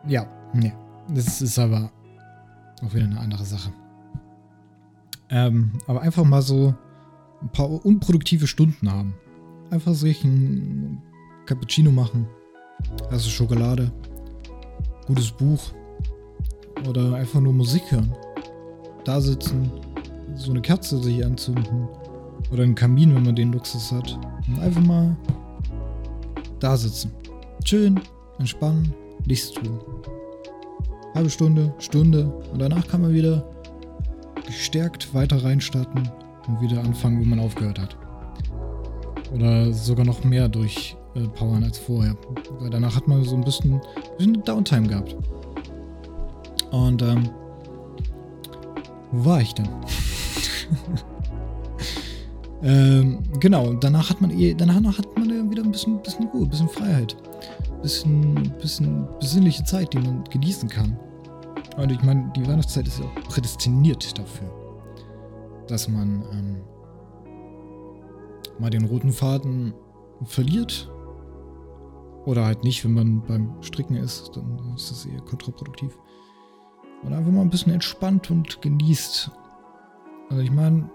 [0.08, 0.72] Ja, nee,
[1.14, 1.92] das ist aber
[2.82, 3.72] auch wieder eine andere Sache.
[5.28, 6.74] Ähm, aber einfach mal so
[7.40, 9.14] ein paar unproduktive Stunden haben.
[9.70, 11.00] Einfach sich ein
[11.46, 12.26] Cappuccino machen,
[13.10, 13.90] also Schokolade,
[15.06, 15.60] gutes Buch
[16.88, 18.12] oder einfach nur Musik hören.
[19.04, 19.70] Da sitzen,
[20.34, 21.88] so eine Kerze sich anzünden
[22.50, 24.18] oder einen Kamin, wenn man den Luxus hat.
[24.48, 25.16] Und einfach mal
[26.58, 27.12] da sitzen.
[27.64, 28.00] Chillen,
[28.38, 28.92] entspannen,
[29.26, 29.78] nichts tun.
[31.14, 33.44] Halbe Stunde, Stunde und danach kann man wieder
[34.46, 36.08] gestärkt weiter reinstarten
[36.48, 37.99] und wieder anfangen, wo man aufgehört hat.
[39.32, 42.16] Oder sogar noch mehr durchpowern äh, als vorher.
[42.58, 43.80] Weil danach hat man so ein bisschen,
[44.18, 45.16] bisschen Downtime gehabt.
[46.70, 47.30] Und ähm,
[49.12, 49.68] wo war ich denn?
[52.62, 56.44] ähm, genau, danach hat man eh, danach hat man ja wieder ein bisschen, bisschen Ruhe,
[56.44, 57.16] ein bisschen Freiheit.
[57.70, 60.96] Ein bisschen, bisschen besinnliche Zeit, die man genießen kann.
[61.76, 64.48] Und ich meine, die Weihnachtszeit ist ja auch prädestiniert dafür,
[65.66, 66.56] dass man ähm,
[68.60, 69.74] mal den roten Faden
[70.24, 70.90] verliert.
[72.26, 75.98] Oder halt nicht, wenn man beim Stricken ist, dann ist das eher kontraproduktiv.
[77.02, 79.30] Und einfach mal ein bisschen entspannt und genießt.
[80.28, 80.90] Also ich meine,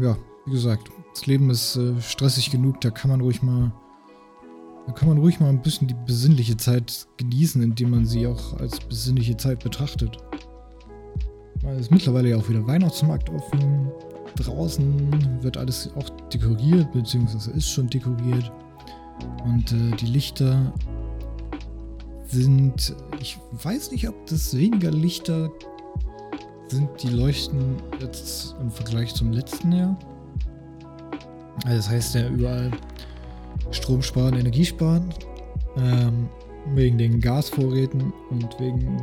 [0.00, 3.72] ja, wie gesagt, das Leben ist äh, stressig genug, da kann man ruhig mal
[4.86, 8.54] da kann man ruhig mal ein bisschen die besinnliche Zeit genießen, indem man sie auch
[8.54, 10.18] als besinnliche Zeit betrachtet.
[11.64, 13.90] Es ist mittlerweile ja auch wieder Weihnachtsmarkt offen.
[14.36, 18.52] Draußen wird alles auch dekoriert, beziehungsweise ist schon dekoriert.
[19.44, 20.72] Und äh, die Lichter
[22.26, 25.50] sind, ich weiß nicht, ob das weniger Lichter
[26.68, 29.96] sind, die leuchten jetzt im Vergleich zum letzten Jahr.
[31.64, 32.70] Also das heißt ja überall
[33.70, 35.08] Strom sparen, Energie sparen.
[35.76, 36.28] Ähm,
[36.74, 38.98] wegen den Gasvorräten und wegen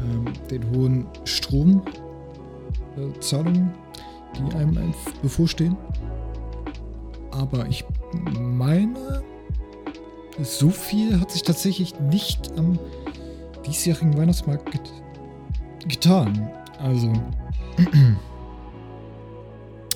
[0.00, 3.70] ähm, den hohen Stromzahlungen,
[4.36, 5.76] die einem bevorstehen.
[7.30, 7.84] Aber ich
[8.38, 9.22] meine,
[10.42, 12.78] so viel hat sich tatsächlich nicht am
[13.66, 14.90] diesjährigen Weihnachtsmarkt get
[15.86, 16.50] getan.
[16.78, 17.12] Also,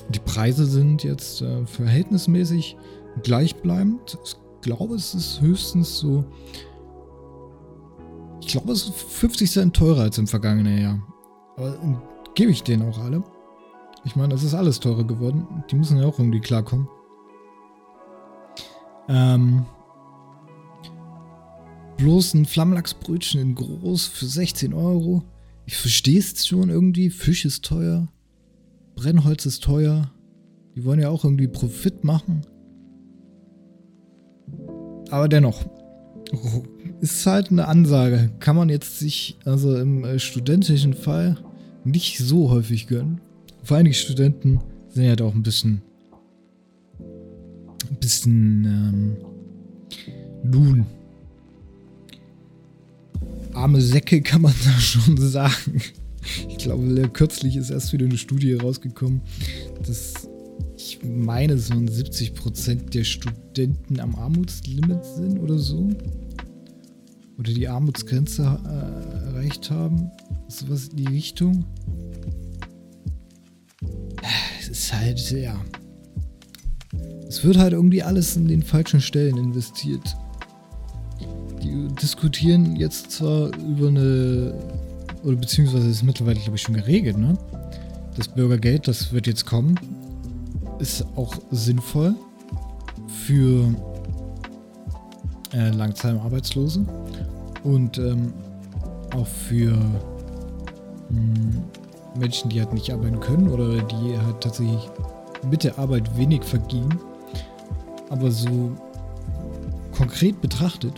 [0.09, 2.77] die Preise sind jetzt äh, verhältnismäßig
[3.23, 4.17] gleichbleibend.
[4.23, 6.23] Ich glaube, es ist höchstens so.
[8.55, 11.05] Ich glaube, es ist 50 Cent teurer als im vergangenen Jahr.
[11.57, 11.95] Aber äh,
[12.35, 13.21] gebe ich denen auch alle.
[14.05, 15.65] Ich meine, es ist alles teurer geworden.
[15.69, 16.87] Die müssen ja auch irgendwie klarkommen.
[19.09, 19.65] Ähm,
[21.97, 25.23] bloß ein Flammlachsbrötchen in groß für 16 Euro.
[25.65, 27.09] Ich verstehe es schon irgendwie.
[27.09, 28.07] Fisch ist teuer.
[28.95, 30.13] Brennholz ist teuer.
[30.77, 32.47] Die wollen ja auch irgendwie Profit machen.
[35.11, 35.65] Aber dennoch,
[37.01, 38.31] ist halt eine Ansage.
[38.39, 41.37] Kann man jetzt sich, also im äh, studentischen Fall,
[41.83, 43.21] nicht so häufig gönnen.
[43.63, 44.59] Vor allem die Studenten
[44.89, 45.81] sind ja halt auch ein bisschen,
[46.99, 49.17] ein bisschen, ähm,
[50.43, 50.85] nun,
[53.53, 55.81] arme Säcke kann man da schon sagen.
[56.49, 59.21] Ich glaube, kürzlich ist erst wieder eine Studie rausgekommen,
[59.85, 60.27] dass
[60.85, 65.89] ich meine, so 70% der Studenten am Armutslimit sind oder so.
[67.39, 70.11] Oder die Armutsgrenze äh, erreicht haben.
[70.47, 71.65] Sowas in die Richtung.
[74.59, 75.59] Es ist halt, ja.
[77.27, 80.15] Es wird halt irgendwie alles in den falschen Stellen investiert.
[81.63, 84.53] Die diskutieren jetzt zwar über eine.
[85.23, 87.35] Oder beziehungsweise ist mittlerweile, glaube ich, schon geregelt, ne?
[88.15, 89.77] Das Bürgergeld, das wird jetzt kommen
[90.79, 92.15] ist auch sinnvoll
[93.07, 93.73] für
[95.53, 96.85] äh, Langzeitarbeitslose
[97.63, 98.33] und ähm,
[99.15, 101.63] auch für mh, hm,
[102.17, 104.89] Menschen, die halt nicht arbeiten können oder die halt tatsächlich
[105.49, 106.99] mit der Arbeit wenig verdienen.
[108.09, 108.71] Aber so
[109.91, 110.93] konkret betrachtet,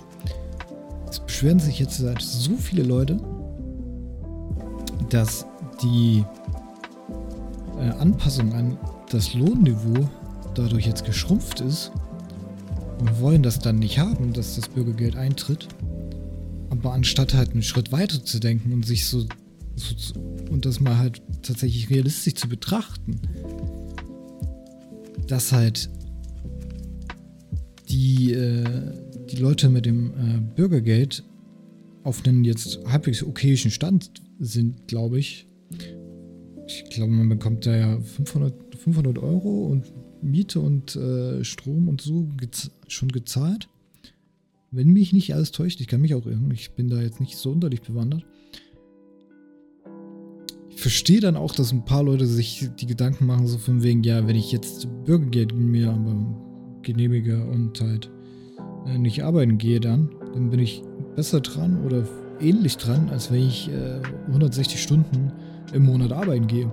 [1.10, 3.18] es beschweren sich jetzt seit so viele Leute,
[5.10, 5.46] dass
[5.82, 6.24] die
[7.80, 8.78] äh, Anpassung an
[9.10, 10.10] das Lohnniveau
[10.56, 11.92] dadurch jetzt geschrumpft ist
[13.00, 15.68] und wollen das dann nicht haben, dass das Bürgergeld eintritt.
[16.70, 19.26] Aber anstatt halt einen Schritt weiter zu denken und sich so,
[19.76, 23.22] so und das mal halt tatsächlich realistisch zu betrachten,
[25.28, 25.90] dass halt
[27.90, 28.94] die, äh,
[29.30, 31.24] die Leute mit dem äh, Bürgergeld
[32.04, 35.48] auf einen jetzt halbwegs okayischen Stand sind, glaube ich.
[36.68, 38.54] Ich glaube, man bekommt da ja 500,
[38.88, 43.68] 500 Euro und Miete und äh, Strom und so gez schon gezahlt.
[44.72, 47.36] Wenn mich nicht alles täuscht, ich kann mich auch irren, ich bin da jetzt nicht
[47.36, 48.26] so sonderlich bewandert.
[50.70, 54.04] Ich verstehe dann auch, dass ein paar Leute sich die Gedanken machen, so von wegen,
[54.04, 56.16] ja, wenn ich jetzt Bürgergeld mir aber
[56.82, 58.10] genehmige und halt
[58.86, 60.82] äh, nicht arbeiten gehe dann, dann bin ich
[61.16, 62.08] besser dran oder
[62.40, 65.34] ähnlich dran, als wenn ich äh, 160 Stunden
[65.74, 66.72] im Monat arbeiten gehe.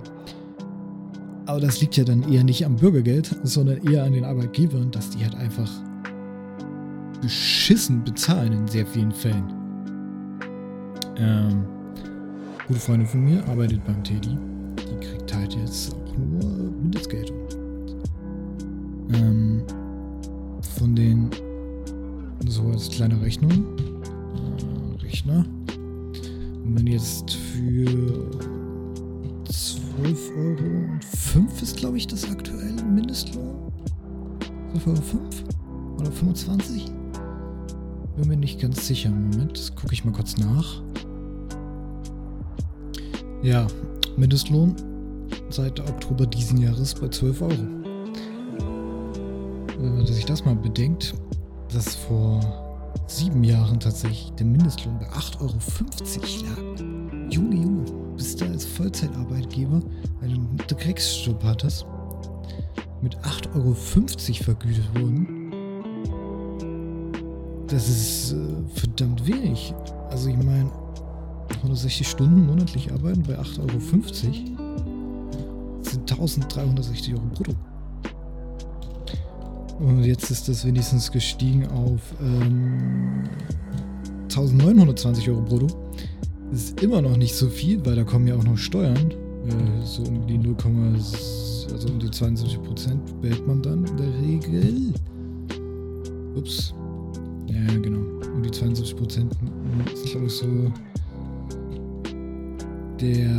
[1.45, 5.11] Aber das liegt ja dann eher nicht am Bürgergeld, sondern eher an den Arbeitgebern, dass
[5.11, 5.69] die halt einfach
[7.21, 9.53] beschissen bezahlen in sehr vielen Fällen.
[11.17, 11.65] Ähm,
[12.67, 14.37] gute Freundin von mir arbeitet beim Teddy.
[14.77, 17.31] Die kriegt halt jetzt auch nur Mindestgeld.
[19.13, 19.61] Ähm,
[20.77, 21.29] von den
[22.47, 23.51] so als kleine Rechnung.
[23.51, 25.45] Äh, Rechner.
[26.63, 28.29] Und wenn jetzt für
[29.95, 33.71] 12 Euro und 5 ist, glaube ich, das aktuelle Mindestlohn.
[34.73, 35.43] 12,05 Euro 5
[35.99, 36.85] oder 25?
[38.17, 39.09] Bin mir nicht ganz sicher.
[39.09, 40.81] Moment, das gucke ich mal kurz nach.
[43.41, 43.67] Ja,
[44.17, 44.75] Mindestlohn
[45.49, 47.53] seit Oktober diesen Jahres bei 12 Euro.
[49.79, 51.13] Wenn man sich das mal bedenkt,
[51.73, 52.41] dass vor
[53.07, 55.53] sieben Jahren tatsächlich der Mindestlohn bei 8,50 Euro
[56.47, 57.31] lag.
[57.31, 58.04] Junge, Junge,
[58.35, 59.81] bist du als Vollzeitarbeitgeber
[60.21, 61.85] einen Drecksjob hattest,
[63.01, 63.73] mit 8,50 Euro
[64.43, 65.53] vergütet wurden.
[67.67, 69.73] Das ist äh, verdammt wenig.
[70.09, 70.69] Also ich meine,
[71.61, 73.79] 160 Stunden monatlich arbeiten bei 8,50 Euro
[75.81, 77.53] sind 1360 Euro brutto.
[79.79, 83.23] Und jetzt ist das wenigstens gestiegen auf ähm,
[84.23, 85.84] 1920 Euro brutto.
[86.55, 89.11] Ist immer noch nicht so viel, weil da kommen ja auch noch Steuern.
[89.45, 90.55] Äh, so um die 0,
[91.69, 94.93] also um die 72 Prozent behält man dann in der Regel.
[96.33, 96.73] Ups.
[97.47, 97.99] Ja, genau.
[98.33, 99.35] Um die 72 Prozent
[99.93, 100.45] ist, glaube ich, so
[103.01, 103.29] der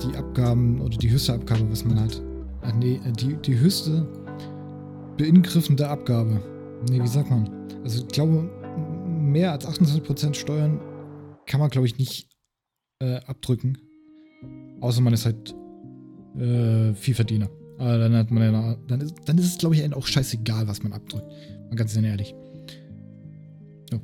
[0.00, 2.22] die Abgaben oder die höchste Abgabe, was man hat.
[2.62, 4.06] Ach nee, äh, die, die höchste
[5.16, 6.40] beingriffende Abgabe.
[6.88, 7.50] Nee, wie sagt man?
[7.82, 8.48] Also ich glaube,
[9.30, 10.80] mehr als 28% Steuern
[11.46, 12.28] kann man, glaube ich, nicht
[13.00, 13.78] äh, abdrücken.
[14.80, 15.54] Außer man ist halt
[16.38, 17.48] äh, Vielverdiener.
[17.78, 20.82] Aber dann hat man ja, dann ist, dann ist es, glaube ich, auch scheißegal, was
[20.82, 21.26] man abdrückt.
[21.68, 22.34] Mal ganz ehrlich.
[23.90, 24.00] So.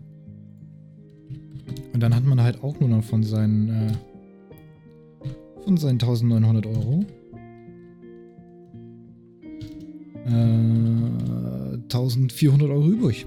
[1.92, 3.92] Und dann hat man halt auch nur noch von seinen, äh,
[5.62, 7.04] von seinen 1900 Euro
[10.26, 13.26] äh, 1400 Euro übrig.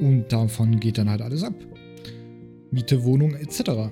[0.00, 1.54] Und davon geht dann halt alles ab.
[2.70, 3.90] Miete, Wohnung etc.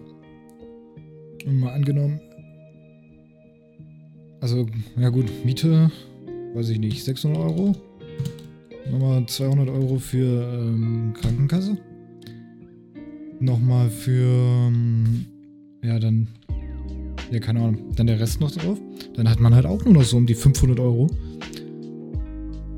[1.47, 2.21] Und mal angenommen,
[4.41, 4.67] also,
[4.99, 5.91] ja gut, Miete,
[6.55, 7.77] weiß ich nicht, 600 Euro.
[8.91, 11.77] Nochmal 200 Euro für ähm, Krankenkasse.
[13.39, 14.25] Nochmal für,
[14.67, 15.27] ähm,
[15.83, 16.29] ja, dann
[17.31, 17.93] ja, keine Ahnung.
[17.95, 18.79] Dann der Rest noch drauf.
[19.15, 21.07] Dann hat man halt auch nur noch so um die 500 Euro.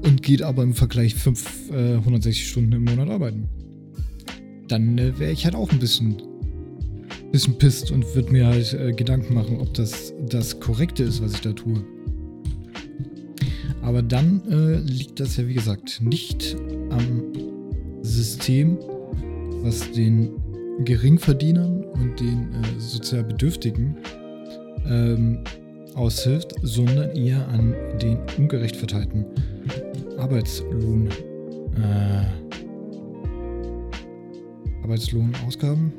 [0.02, 3.48] Und geht aber im Vergleich 5, äh, 160 Stunden im Monat arbeiten.
[4.68, 6.20] Dann äh, wäre ich halt auch ein bisschen,
[7.30, 11.34] bisschen pisst und würde mir halt äh, Gedanken machen, ob das das Korrekte ist, was
[11.34, 11.84] ich da tue.
[13.82, 16.56] Aber dann äh, liegt das ja, wie gesagt, nicht
[16.90, 17.22] am
[18.02, 18.78] System,
[19.62, 20.30] was den
[20.84, 23.96] Geringverdienern und den äh, sozial Bedürftigen
[24.86, 25.44] ähm,
[25.94, 29.26] aushilft, sondern eher an den ungerecht verteilten
[30.22, 31.08] Arbeitslohn.
[31.76, 32.26] Äh,
[34.84, 35.92] Arbeitslohnausgaben?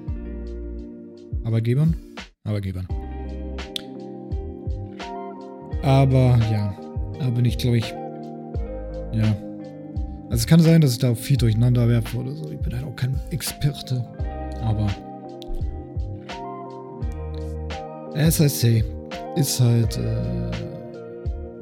[1.44, 1.94] Arbeitgebern?
[2.46, 2.88] Arbeitgebern.
[5.82, 6.74] Aber ja,
[7.20, 7.94] da bin ich, glaube ich,
[9.12, 9.36] ja.
[10.30, 12.50] Also es kann sein, dass ich da viel durcheinander werfe oder so.
[12.50, 14.06] Ich bin halt auch kein Experte.
[14.62, 14.88] Aber
[18.16, 18.86] SIC
[19.36, 20.50] ist halt äh,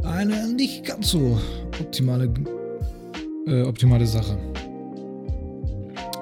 [0.05, 1.39] eine nicht ganz so
[1.79, 2.31] optimale,
[3.47, 4.37] äh, optimale Sache.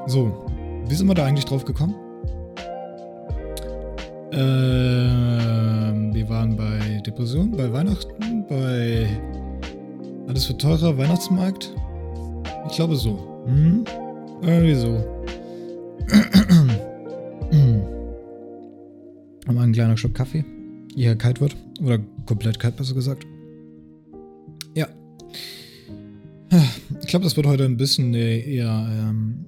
[0.07, 0.32] So,
[0.88, 1.95] wie sind wir da eigentlich drauf gekommen?
[4.32, 9.07] Ähm, wir waren bei Depression, bei Weihnachten, bei
[10.28, 11.74] alles wird teurer, Weihnachtsmarkt.
[12.70, 13.43] Ich glaube so.
[13.47, 13.84] Hm?
[14.41, 15.03] Irgendwie so.
[19.47, 20.45] Nochmal ein kleiner Schluck Kaffee.
[20.95, 21.55] Eher kalt wird.
[21.84, 21.97] Oder
[22.28, 23.26] komplett kalt, besser gesagt.
[27.10, 29.45] Glaube, das wird heute ein bisschen eine eher ähm,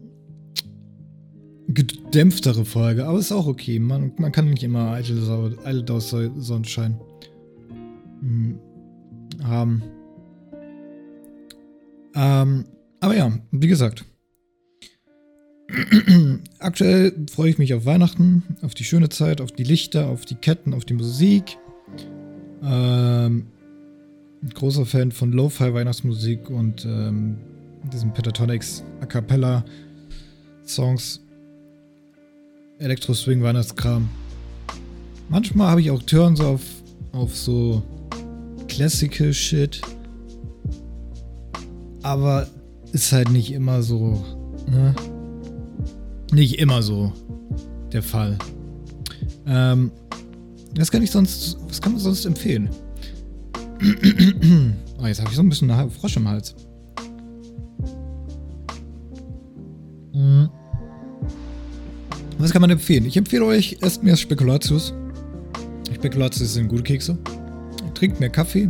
[1.68, 3.80] gedämpftere Folge, aber ist auch okay.
[3.80, 4.92] Man, man kann nicht immer
[5.92, 7.00] aus Sonnenschein
[8.22, 8.60] hm,
[9.44, 9.84] haben.
[12.16, 12.66] Ähm,
[13.00, 14.06] aber ja, wie gesagt.
[16.60, 20.36] Aktuell freue ich mich auf Weihnachten, auf die schöne Zeit, auf die Lichter, auf die
[20.36, 21.58] Ketten, auf die Musik.
[22.64, 23.48] Ähm,
[24.54, 27.38] großer Fan von Lo-Fi Weihnachtsmusik und ähm,
[27.84, 29.64] diesen Pentatonics A Cappella
[30.66, 31.20] Songs.
[32.80, 34.10] Elektro-Swing Weihnachtskram.
[35.30, 36.62] Manchmal habe ich auch Turns auf,
[37.12, 37.84] auf so
[38.68, 39.82] Classical Shit.
[42.04, 42.48] Aber
[42.92, 44.26] ist halt nicht immer so,
[44.68, 44.96] ne?
[46.32, 47.14] Nicht immer so
[47.92, 48.38] der Fall.
[49.46, 49.92] Ähm,
[50.78, 52.70] was kann ich sonst, was kann man sonst empfehlen?
[55.00, 56.56] oh, jetzt habe ich so ein bisschen Frosch im Hals.
[62.52, 63.06] Was kann man empfehlen?
[63.06, 64.94] Ich empfehle euch, esst mehr Spekulatius.
[65.96, 67.18] Spekulatius sind gute Kekse.
[67.94, 68.70] Trinkt mehr Kaffee.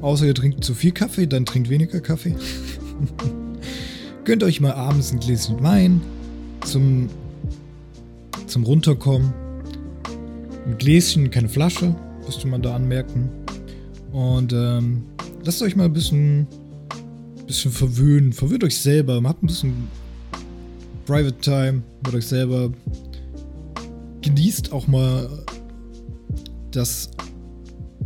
[0.00, 2.34] Außer ihr trinkt zu viel Kaffee, dann trinkt weniger Kaffee.
[4.24, 6.00] Gönnt euch mal abends ein Gläschen Wein
[6.64, 7.08] zum,
[8.48, 9.32] zum Runterkommen.
[10.66, 11.94] Ein Gläschen, keine Flasche,
[12.26, 13.28] müsste man da anmerken.
[14.10, 15.04] Und ähm,
[15.44, 16.48] lasst euch mal ein bisschen,
[17.46, 18.32] bisschen verwöhnen.
[18.32, 19.22] Verwöhnt euch selber.
[19.22, 19.88] Habt ein bisschen
[21.06, 22.72] Private Time mit euch selber.
[24.22, 25.44] Genießt auch mal
[26.70, 27.10] das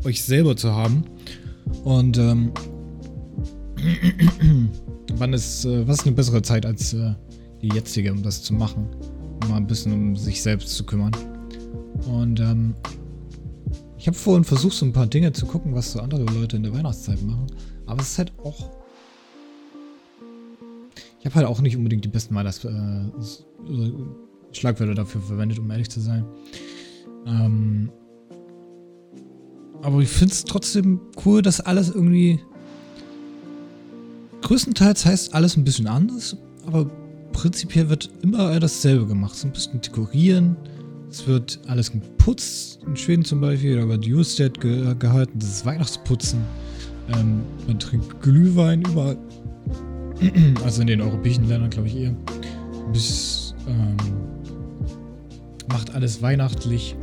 [0.04, 1.04] euch selber zu haben.
[1.84, 2.52] Und ähm,
[5.16, 7.14] wann ist, äh, was ist eine bessere Zeit als äh,
[7.62, 8.88] die jetzige, um das zu machen?
[9.42, 11.12] Um mal ein bisschen um sich selbst zu kümmern.
[12.06, 12.74] Und ähm,
[13.98, 16.62] ich habe vorhin versucht, so ein paar Dinge zu gucken, was so andere Leute in
[16.62, 17.46] der Weihnachtszeit machen.
[17.86, 18.70] Aber es ist halt auch.
[21.20, 22.70] Ich habe halt auch nicht unbedingt die besten Weihnachts äh,
[24.54, 26.24] Schlagwörter dafür verwendet, um ehrlich zu sein.
[27.26, 27.90] Ähm,
[29.82, 32.40] aber ich finde es trotzdem cool, dass alles irgendwie.
[34.42, 36.36] Größtenteils heißt alles ein bisschen anders,
[36.66, 36.90] aber
[37.32, 39.34] prinzipiell wird immer dasselbe gemacht.
[39.34, 40.56] So ein bisschen dekorieren,
[41.10, 45.66] es wird alles geputzt, in Schweden zum Beispiel, da wird Newstead ge gehalten, das ist
[45.66, 46.40] Weihnachtsputzen.
[47.14, 49.16] Ähm, man trinkt Glühwein überall.
[50.64, 52.16] also in den europäischen Ländern, glaube ich, eher.
[52.92, 53.96] Bis, ähm,
[55.68, 56.96] macht alles weihnachtlich.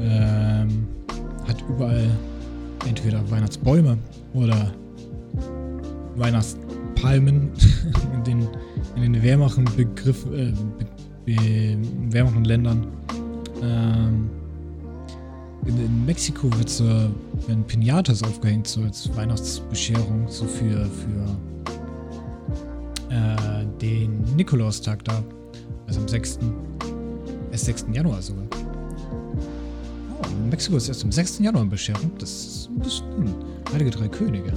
[0.00, 0.86] Ähm,
[1.46, 2.10] hat überall
[2.86, 3.98] entweder Weihnachtsbäume
[4.34, 4.72] oder
[6.16, 7.50] Weihnachtspalmen
[8.14, 8.48] in den,
[8.96, 10.52] in den wärmeren Begriff, äh,
[11.26, 12.86] in wärmeren Ländern.
[13.62, 14.30] Ähm,
[15.66, 21.36] in, in, Mexiko wird so, werden Pinatas aufgehängt, so als Weihnachtsbescherung, so für, für
[23.10, 25.22] äh, den Nikolaustag da.
[25.86, 26.38] Also am 6.
[27.50, 27.86] Erst 6.
[27.92, 28.44] Januar sogar.
[30.22, 31.40] Oh, Mexiko ist erst am 6.
[31.40, 32.12] Januar Bescherung.
[32.18, 33.34] Das ist ein bisschen
[33.72, 34.52] Heilige Drei Könige.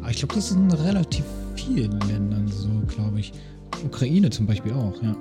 [0.00, 1.24] Aber ich glaube, das in relativ
[1.54, 3.32] vielen Ländern so, glaube ich.
[3.84, 5.16] Ukraine zum Beispiel auch, ja.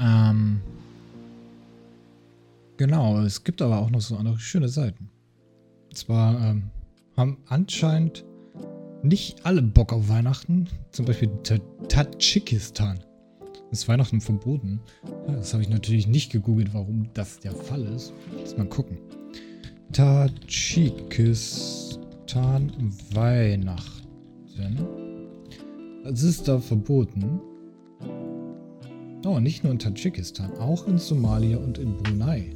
[0.00, 0.60] Ähm,
[2.76, 5.10] genau, es gibt aber auch noch so andere schöne Seiten.
[5.88, 6.70] Und zwar ähm,
[7.16, 8.24] haben anscheinend
[9.02, 10.68] nicht alle Bock auf Weihnachten.
[10.90, 11.30] Zum Beispiel
[11.88, 13.00] Tadschikistan.
[13.70, 14.80] Ist Weihnachten verboten?
[15.26, 18.12] das habe ich natürlich nicht gegoogelt, warum das der Fall ist.
[18.38, 18.98] Lass mal gucken.
[19.92, 22.72] Tadschikistan
[23.12, 24.86] Weihnachten.
[26.04, 27.40] Es ist da verboten.
[29.26, 32.54] Oh, nicht nur in Tadschikistan, auch in Somalia und in Brunei.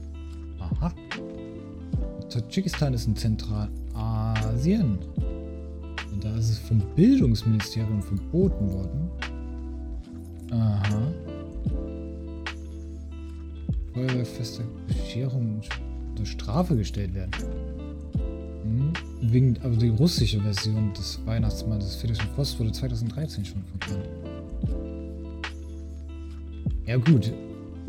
[0.59, 0.93] Aha.
[2.31, 4.99] Tadschikistan ist in Zentralasien.
[6.13, 9.11] Und da ist es vom Bildungsministerium verboten worden.
[10.53, 11.13] Aha.
[13.95, 15.61] Feuerwehrfeste Bescherung
[16.11, 17.31] unter Strafe gestellt werden.
[18.63, 18.93] Hm.
[19.23, 24.09] Wegen, aber die russische Version des Weihnachtsmanns des Fetisch Post wurde 2013 schon verkannt.
[26.87, 27.33] Ja gut,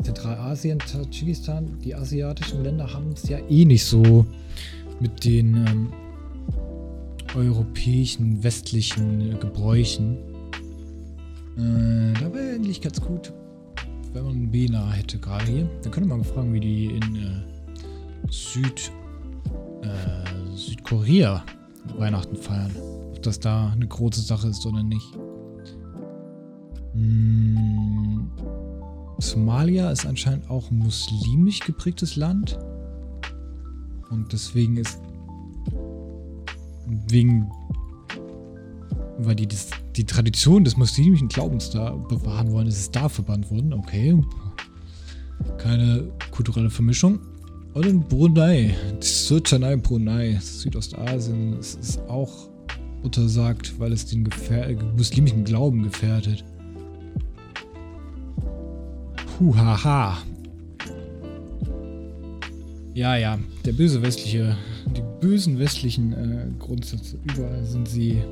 [0.02, 4.24] Zentralasien, Tadschikistan, die asiatischen Länder haben es ja eh nicht so
[5.00, 5.92] mit den ähm,
[7.34, 10.18] europäischen, westlichen äh, Gebräuchen.
[11.56, 13.32] Äh, da wäre eigentlich ganz gut,
[14.12, 15.70] wenn man Bena hätte gerade hier.
[15.82, 18.90] Dann könnte man fragen, wie die in äh, Süd,
[19.82, 21.44] äh, Südkorea
[21.96, 22.72] Weihnachten feiern.
[23.10, 25.06] Ob das da eine große Sache ist oder nicht.
[26.92, 28.30] Hm.
[29.18, 32.58] Somalia ist anscheinend auch muslimisch geprägtes Land.
[34.10, 35.00] Und deswegen ist
[37.08, 37.50] wegen
[39.18, 43.50] weil die das, die Tradition des muslimischen Glaubens da bewahren wollen, ist es da verbannt
[43.50, 43.72] worden.
[43.72, 44.20] Okay.
[45.58, 47.20] Keine kulturelle Vermischung.
[47.74, 52.48] Und in Brunei, Sultanei Brunei, Südostasien, es ist auch
[53.02, 56.44] untersagt, weil es den Gefähr muslimischen Glauben gefährdet.
[59.40, 60.18] Huhaha.
[62.94, 64.56] Ja, ja, der böse westliche,
[64.96, 68.22] die bösen westlichen äh, Grundsätze, überall sind sie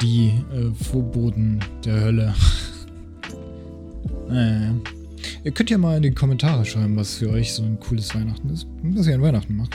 [0.00, 2.34] die äh, Vorboten der Hölle.
[4.28, 4.74] naja.
[5.44, 8.50] Ihr könnt ja mal in die Kommentare schreiben, was für euch so ein cooles Weihnachten
[8.50, 8.66] ist.
[8.82, 9.74] Was ihr an Weihnachten macht.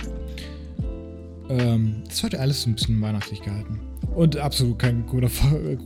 [1.50, 3.80] Ähm, das wird alles so ein bisschen weihnachtlich gehalten.
[4.16, 5.30] Und absolut kein grüner,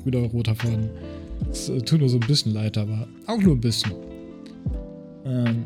[0.03, 0.89] grüner roter Faden.
[1.51, 3.93] Es äh, tut nur so ein bisschen leid, aber auch nur ein bisschen.
[5.25, 5.65] Ähm,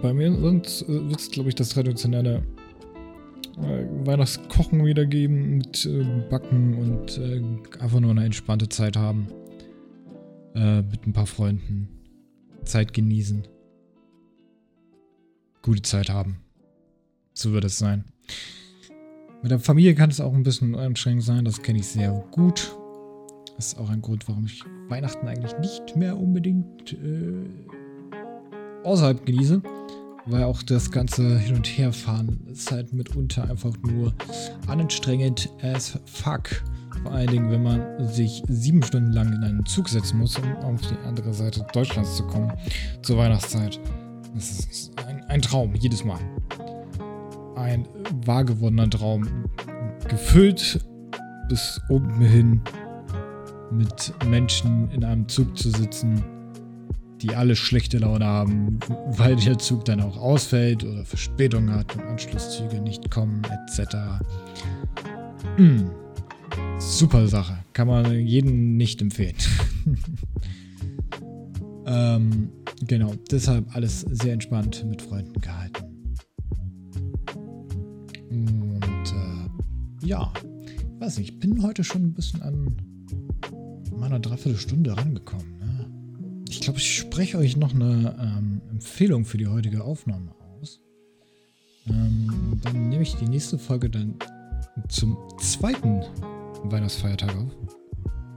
[0.00, 2.42] bei mir sonst äh, wird es, glaube ich, das traditionelle
[3.58, 7.42] äh, Weihnachtskochen wieder geben mit äh, Backen und äh,
[7.82, 9.28] einfach nur eine entspannte Zeit haben.
[10.54, 11.88] Äh, mit ein paar Freunden.
[12.64, 13.46] Zeit genießen.
[15.62, 16.38] Gute Zeit haben.
[17.34, 18.04] So wird es sein.
[19.42, 22.76] Mit der Familie kann es auch ein bisschen anstrengend sein, das kenne ich sehr gut.
[23.56, 27.44] Das ist auch ein Grund, warum ich Weihnachten eigentlich nicht mehr unbedingt äh,
[28.84, 29.62] außerhalb genieße.
[30.26, 34.14] Weil auch das ganze Hin- und Herfahren ist halt mitunter einfach nur
[34.68, 36.62] anstrengend as fuck.
[37.02, 40.56] Vor allen Dingen, wenn man sich sieben Stunden lang in einen Zug setzen muss, um
[40.56, 42.52] auf die andere Seite Deutschlands zu kommen
[43.02, 43.80] zur Weihnachtszeit.
[44.34, 46.20] Das ist ein, ein Traum, jedes Mal.
[47.56, 47.88] Ein
[48.24, 49.28] wahr gewordener Traum.
[50.08, 50.80] Gefüllt
[51.48, 52.60] bis oben hin
[53.72, 56.22] mit Menschen in einem Zug zu sitzen,
[57.22, 62.02] die alle schlechte Laune haben, weil der Zug dann auch ausfällt oder Verspätung hat und
[62.02, 63.96] Anschlusszüge nicht kommen, etc.
[65.56, 65.90] Hm.
[66.78, 67.58] Super Sache.
[67.72, 69.36] Kann man jedem nicht empfehlen.
[71.86, 72.50] ähm,
[72.86, 75.84] genau, deshalb alles sehr entspannt mit Freunden gehalten.
[78.30, 80.32] Und äh, ja,
[80.98, 82.76] weiß nicht, ich bin heute schon ein bisschen an
[83.96, 85.51] meiner Dreiviertelstunde rangekommen.
[86.62, 90.80] Ich glaube, ich spreche euch noch eine ähm, Empfehlung für die heutige Aufnahme aus.
[91.88, 94.14] Ähm, dann nehme ich die nächste Folge dann
[94.88, 96.04] zum zweiten
[96.62, 97.50] Weihnachtsfeiertag auf.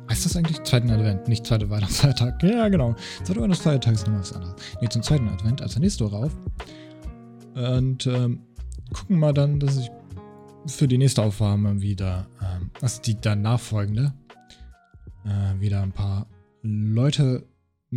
[0.09, 2.41] Heißt das eigentlich zweiten Advent, nicht zweiter Weihnachtsfeiertag?
[2.43, 2.95] Ja, genau.
[3.23, 4.55] Zweiter Weihnachtsfeiertag ist noch was anderes.
[4.81, 6.35] Ne, zum zweiten Advent, also nächste Woche auf.
[7.53, 8.39] Und ähm,
[8.91, 9.91] gucken mal dann, dass ich
[10.65, 14.15] für die nächste Aufnahme wieder, ähm, also die dann nachfolgende,
[15.25, 16.25] äh, wieder ein paar
[16.63, 17.45] Leute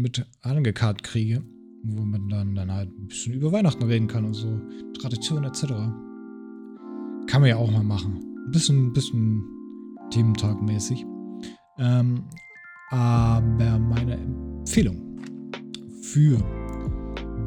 [0.01, 1.43] mit angekarrt kriege,
[1.83, 4.61] wo man dann, dann halt ein bisschen über Weihnachten reden kann und so
[5.01, 5.65] Traditionen etc.
[7.27, 8.21] Kann man ja auch mal machen.
[8.47, 9.45] Ein bisschen, bisschen
[10.11, 11.05] Thementag-mäßig.
[11.79, 12.25] Ähm,
[12.91, 15.19] aber meine Empfehlung
[16.03, 16.39] für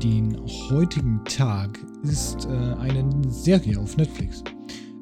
[0.04, 0.38] den
[0.70, 2.50] heutigen Tag ist äh,
[2.80, 4.44] eine Serie auf Netflix.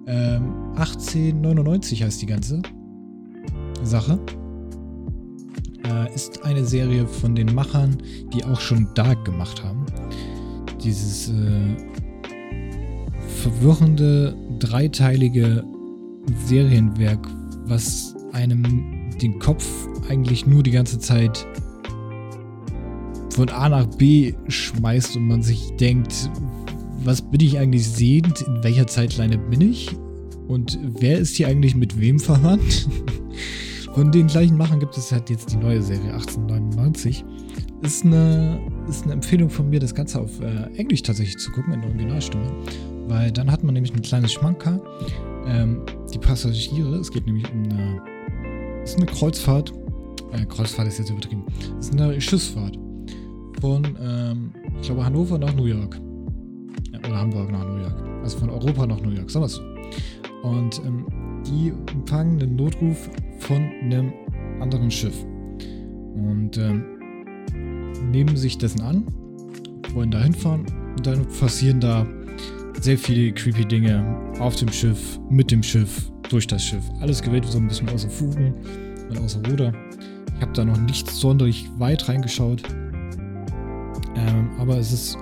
[0.07, 2.61] Ähm, 1899 heißt die ganze
[3.83, 4.19] Sache.
[6.15, 7.97] Ist eine Serie von den Machern,
[8.33, 9.85] die auch schon Dark gemacht haben.
[10.83, 11.77] Dieses äh,
[13.41, 15.63] verwirrende, dreiteilige
[16.45, 17.25] Serienwerk,
[17.65, 19.65] was einem den Kopf
[20.09, 21.45] eigentlich nur die ganze Zeit
[23.33, 26.29] von A nach B schmeißt und man sich denkt,
[27.03, 28.41] was bin ich eigentlich sehend?
[28.41, 29.89] In welcher Zeitleine bin ich?
[30.47, 32.89] Und wer ist hier eigentlich mit wem verwandt?
[33.93, 37.25] Von den gleichen Machern gibt es halt jetzt die neue Serie 1899.
[37.81, 41.73] Ist eine, ist eine Empfehlung von mir, das Ganze auf äh, Englisch tatsächlich zu gucken,
[41.73, 42.51] in der Originalstimme.
[43.07, 44.79] Weil dann hat man nämlich ein kleines Schmanker.
[45.47, 45.81] Ähm,
[46.13, 49.73] die Passagiere, es geht nämlich um eine, ist eine Kreuzfahrt.
[50.31, 51.43] Äh, Kreuzfahrt ist jetzt übertrieben.
[51.79, 52.77] Es ist eine Schiffsfahrt.
[53.59, 55.99] Von, ähm, ich glaube, Hannover nach New York.
[56.91, 57.95] Ja, oder Hamburg nach New York.
[58.23, 59.63] Also von Europa nach New York, sagen wir es so.
[60.47, 61.05] Und ähm,
[61.45, 63.09] die empfangen einen Notruf
[63.39, 64.13] von einem
[64.59, 65.15] anderen Schiff.
[66.13, 66.83] Und ähm,
[68.11, 69.05] nehmen sich dessen an,
[69.93, 70.65] wollen da hinfahren
[70.97, 72.05] und dann passieren da
[72.81, 74.03] sehr viele creepy Dinge
[74.39, 76.83] auf dem Schiff, mit dem Schiff, durch das Schiff.
[77.01, 78.53] Alles gewählt so ein bisschen außer Fugen
[79.09, 79.73] und außer Ruder.
[80.35, 82.63] Ich habe da noch nicht sonderlich weit reingeschaut.
[84.15, 85.17] Ähm, aber es ist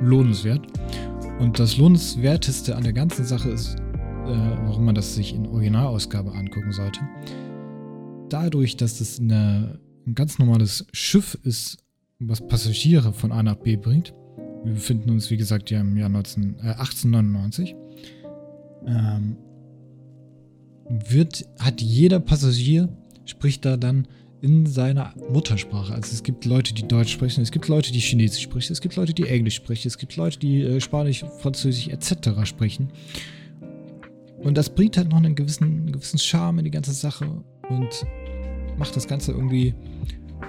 [0.00, 0.60] lohnenswert.
[1.38, 3.76] Und das Lohnenswerteste an der ganzen Sache ist,
[4.28, 7.00] warum man das sich in Originalausgabe angucken sollte.
[8.28, 11.78] Dadurch, dass es eine, ein ganz normales Schiff ist,
[12.18, 14.14] was Passagiere von A nach B bringt.
[14.64, 17.74] Wir befinden uns, wie gesagt, ja im Jahr 19, äh, 1899.
[18.86, 19.36] Ähm,
[20.88, 22.88] wird, hat jeder Passagier,
[23.24, 24.06] spricht da dann
[24.40, 25.94] in seiner Muttersprache.
[25.94, 28.96] Also es gibt Leute, die Deutsch sprechen, es gibt Leute, die Chinesisch sprechen, es gibt
[28.96, 32.44] Leute, die Englisch sprechen, es gibt Leute, die äh, Spanisch, Französisch etc.
[32.44, 32.90] sprechen.
[34.38, 38.06] Und das bringt halt noch einen gewissen, gewissen Charme in die ganze Sache und
[38.78, 39.74] macht das Ganze irgendwie.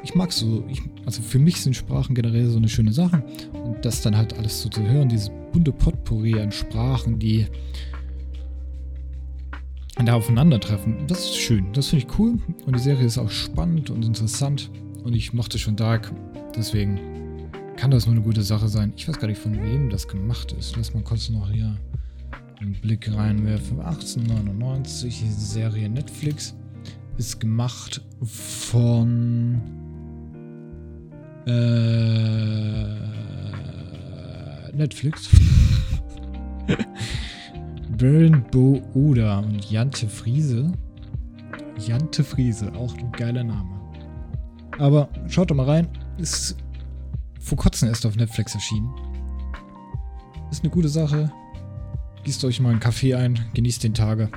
[0.03, 3.23] Ich mag so, ich, also für mich sind Sprachen generell so eine schöne Sache.
[3.53, 7.47] Und das dann halt alles so zu hören, dieses bunte Potpourri an Sprachen, die
[10.05, 11.07] da aufeinandertreffen.
[11.07, 11.71] Das ist schön.
[11.73, 12.37] Das finde ich cool.
[12.65, 14.69] Und die Serie ist auch spannend und interessant.
[15.03, 16.11] Und ich mochte schon Dark.
[16.55, 16.99] Deswegen
[17.75, 18.93] kann das nur eine gute Sache sein.
[18.95, 20.75] Ich weiß gar nicht, von wem das gemacht ist.
[20.75, 21.77] Lass mal kurz noch hier
[22.59, 23.79] einen Blick reinwerfen.
[23.79, 26.55] 1899, Serie Netflix.
[27.17, 29.61] Ist gemacht von.
[31.45, 32.87] Äh,
[34.75, 35.29] Netflix.
[37.97, 40.71] Bernd Bo Oda und Jante Friese.
[41.79, 43.69] Jante Friese, auch ein geiler Name.
[44.77, 45.87] Aber schaut doch mal rein.
[46.17, 46.57] Ist
[47.39, 48.89] vor kurzem erst auf Netflix erschienen.
[50.51, 51.31] Ist eine gute Sache.
[52.27, 54.29] Gießt euch mal einen Kaffee ein, genießt den Tage.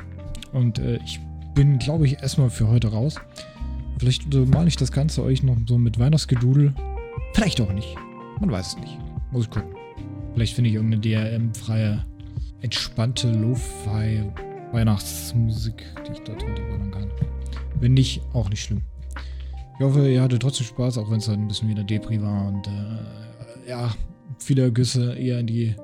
[0.53, 1.18] Und äh, ich
[1.57, 3.16] bin, glaube ich, erstmal für heute raus.
[3.99, 6.72] Vielleicht äh, male ich das Ganze euch noch so mit Weihnachtsgedudel.
[7.34, 7.97] Vielleicht auch nicht.
[8.38, 8.97] Man weiß es nicht.
[9.32, 9.74] Muss ich gucken.
[10.34, 12.07] Vielleicht finde ich irgendeine DRM-freie
[12.61, 14.22] entspannte Lo-Fi
[14.70, 17.11] Weihnachtsmusik, die ich dort runterballern kann.
[17.80, 18.82] Wenn nicht, auch nicht schlimm.
[19.80, 22.47] Ich hoffe, ihr hattet trotzdem Spaß, auch wenn es halt ein bisschen wieder Depri war
[22.47, 23.93] und äh, ja,
[24.38, 25.74] viele Güsse eher in die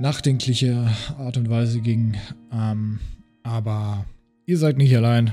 [0.00, 0.88] nachdenkliche
[1.18, 2.16] Art und Weise ging.
[2.52, 2.98] Ähm,
[3.42, 4.04] aber
[4.46, 5.32] ihr seid nicht allein.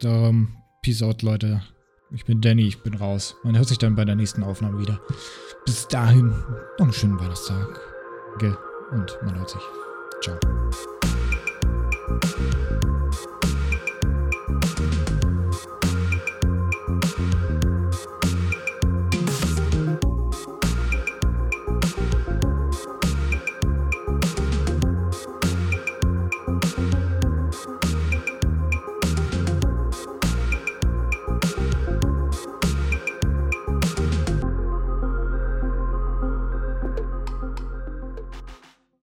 [0.00, 0.48] Darum,
[0.82, 1.62] peace out, Leute.
[2.12, 3.36] Ich bin Danny, ich bin raus.
[3.44, 5.00] Man hört sich dann bei der nächsten Aufnahme wieder.
[5.66, 6.28] Bis dahin,
[6.78, 7.78] noch einen schönen Weihnachtstag.
[8.38, 8.56] Gell?
[8.90, 9.62] und man hört sich.
[10.22, 10.38] Ciao.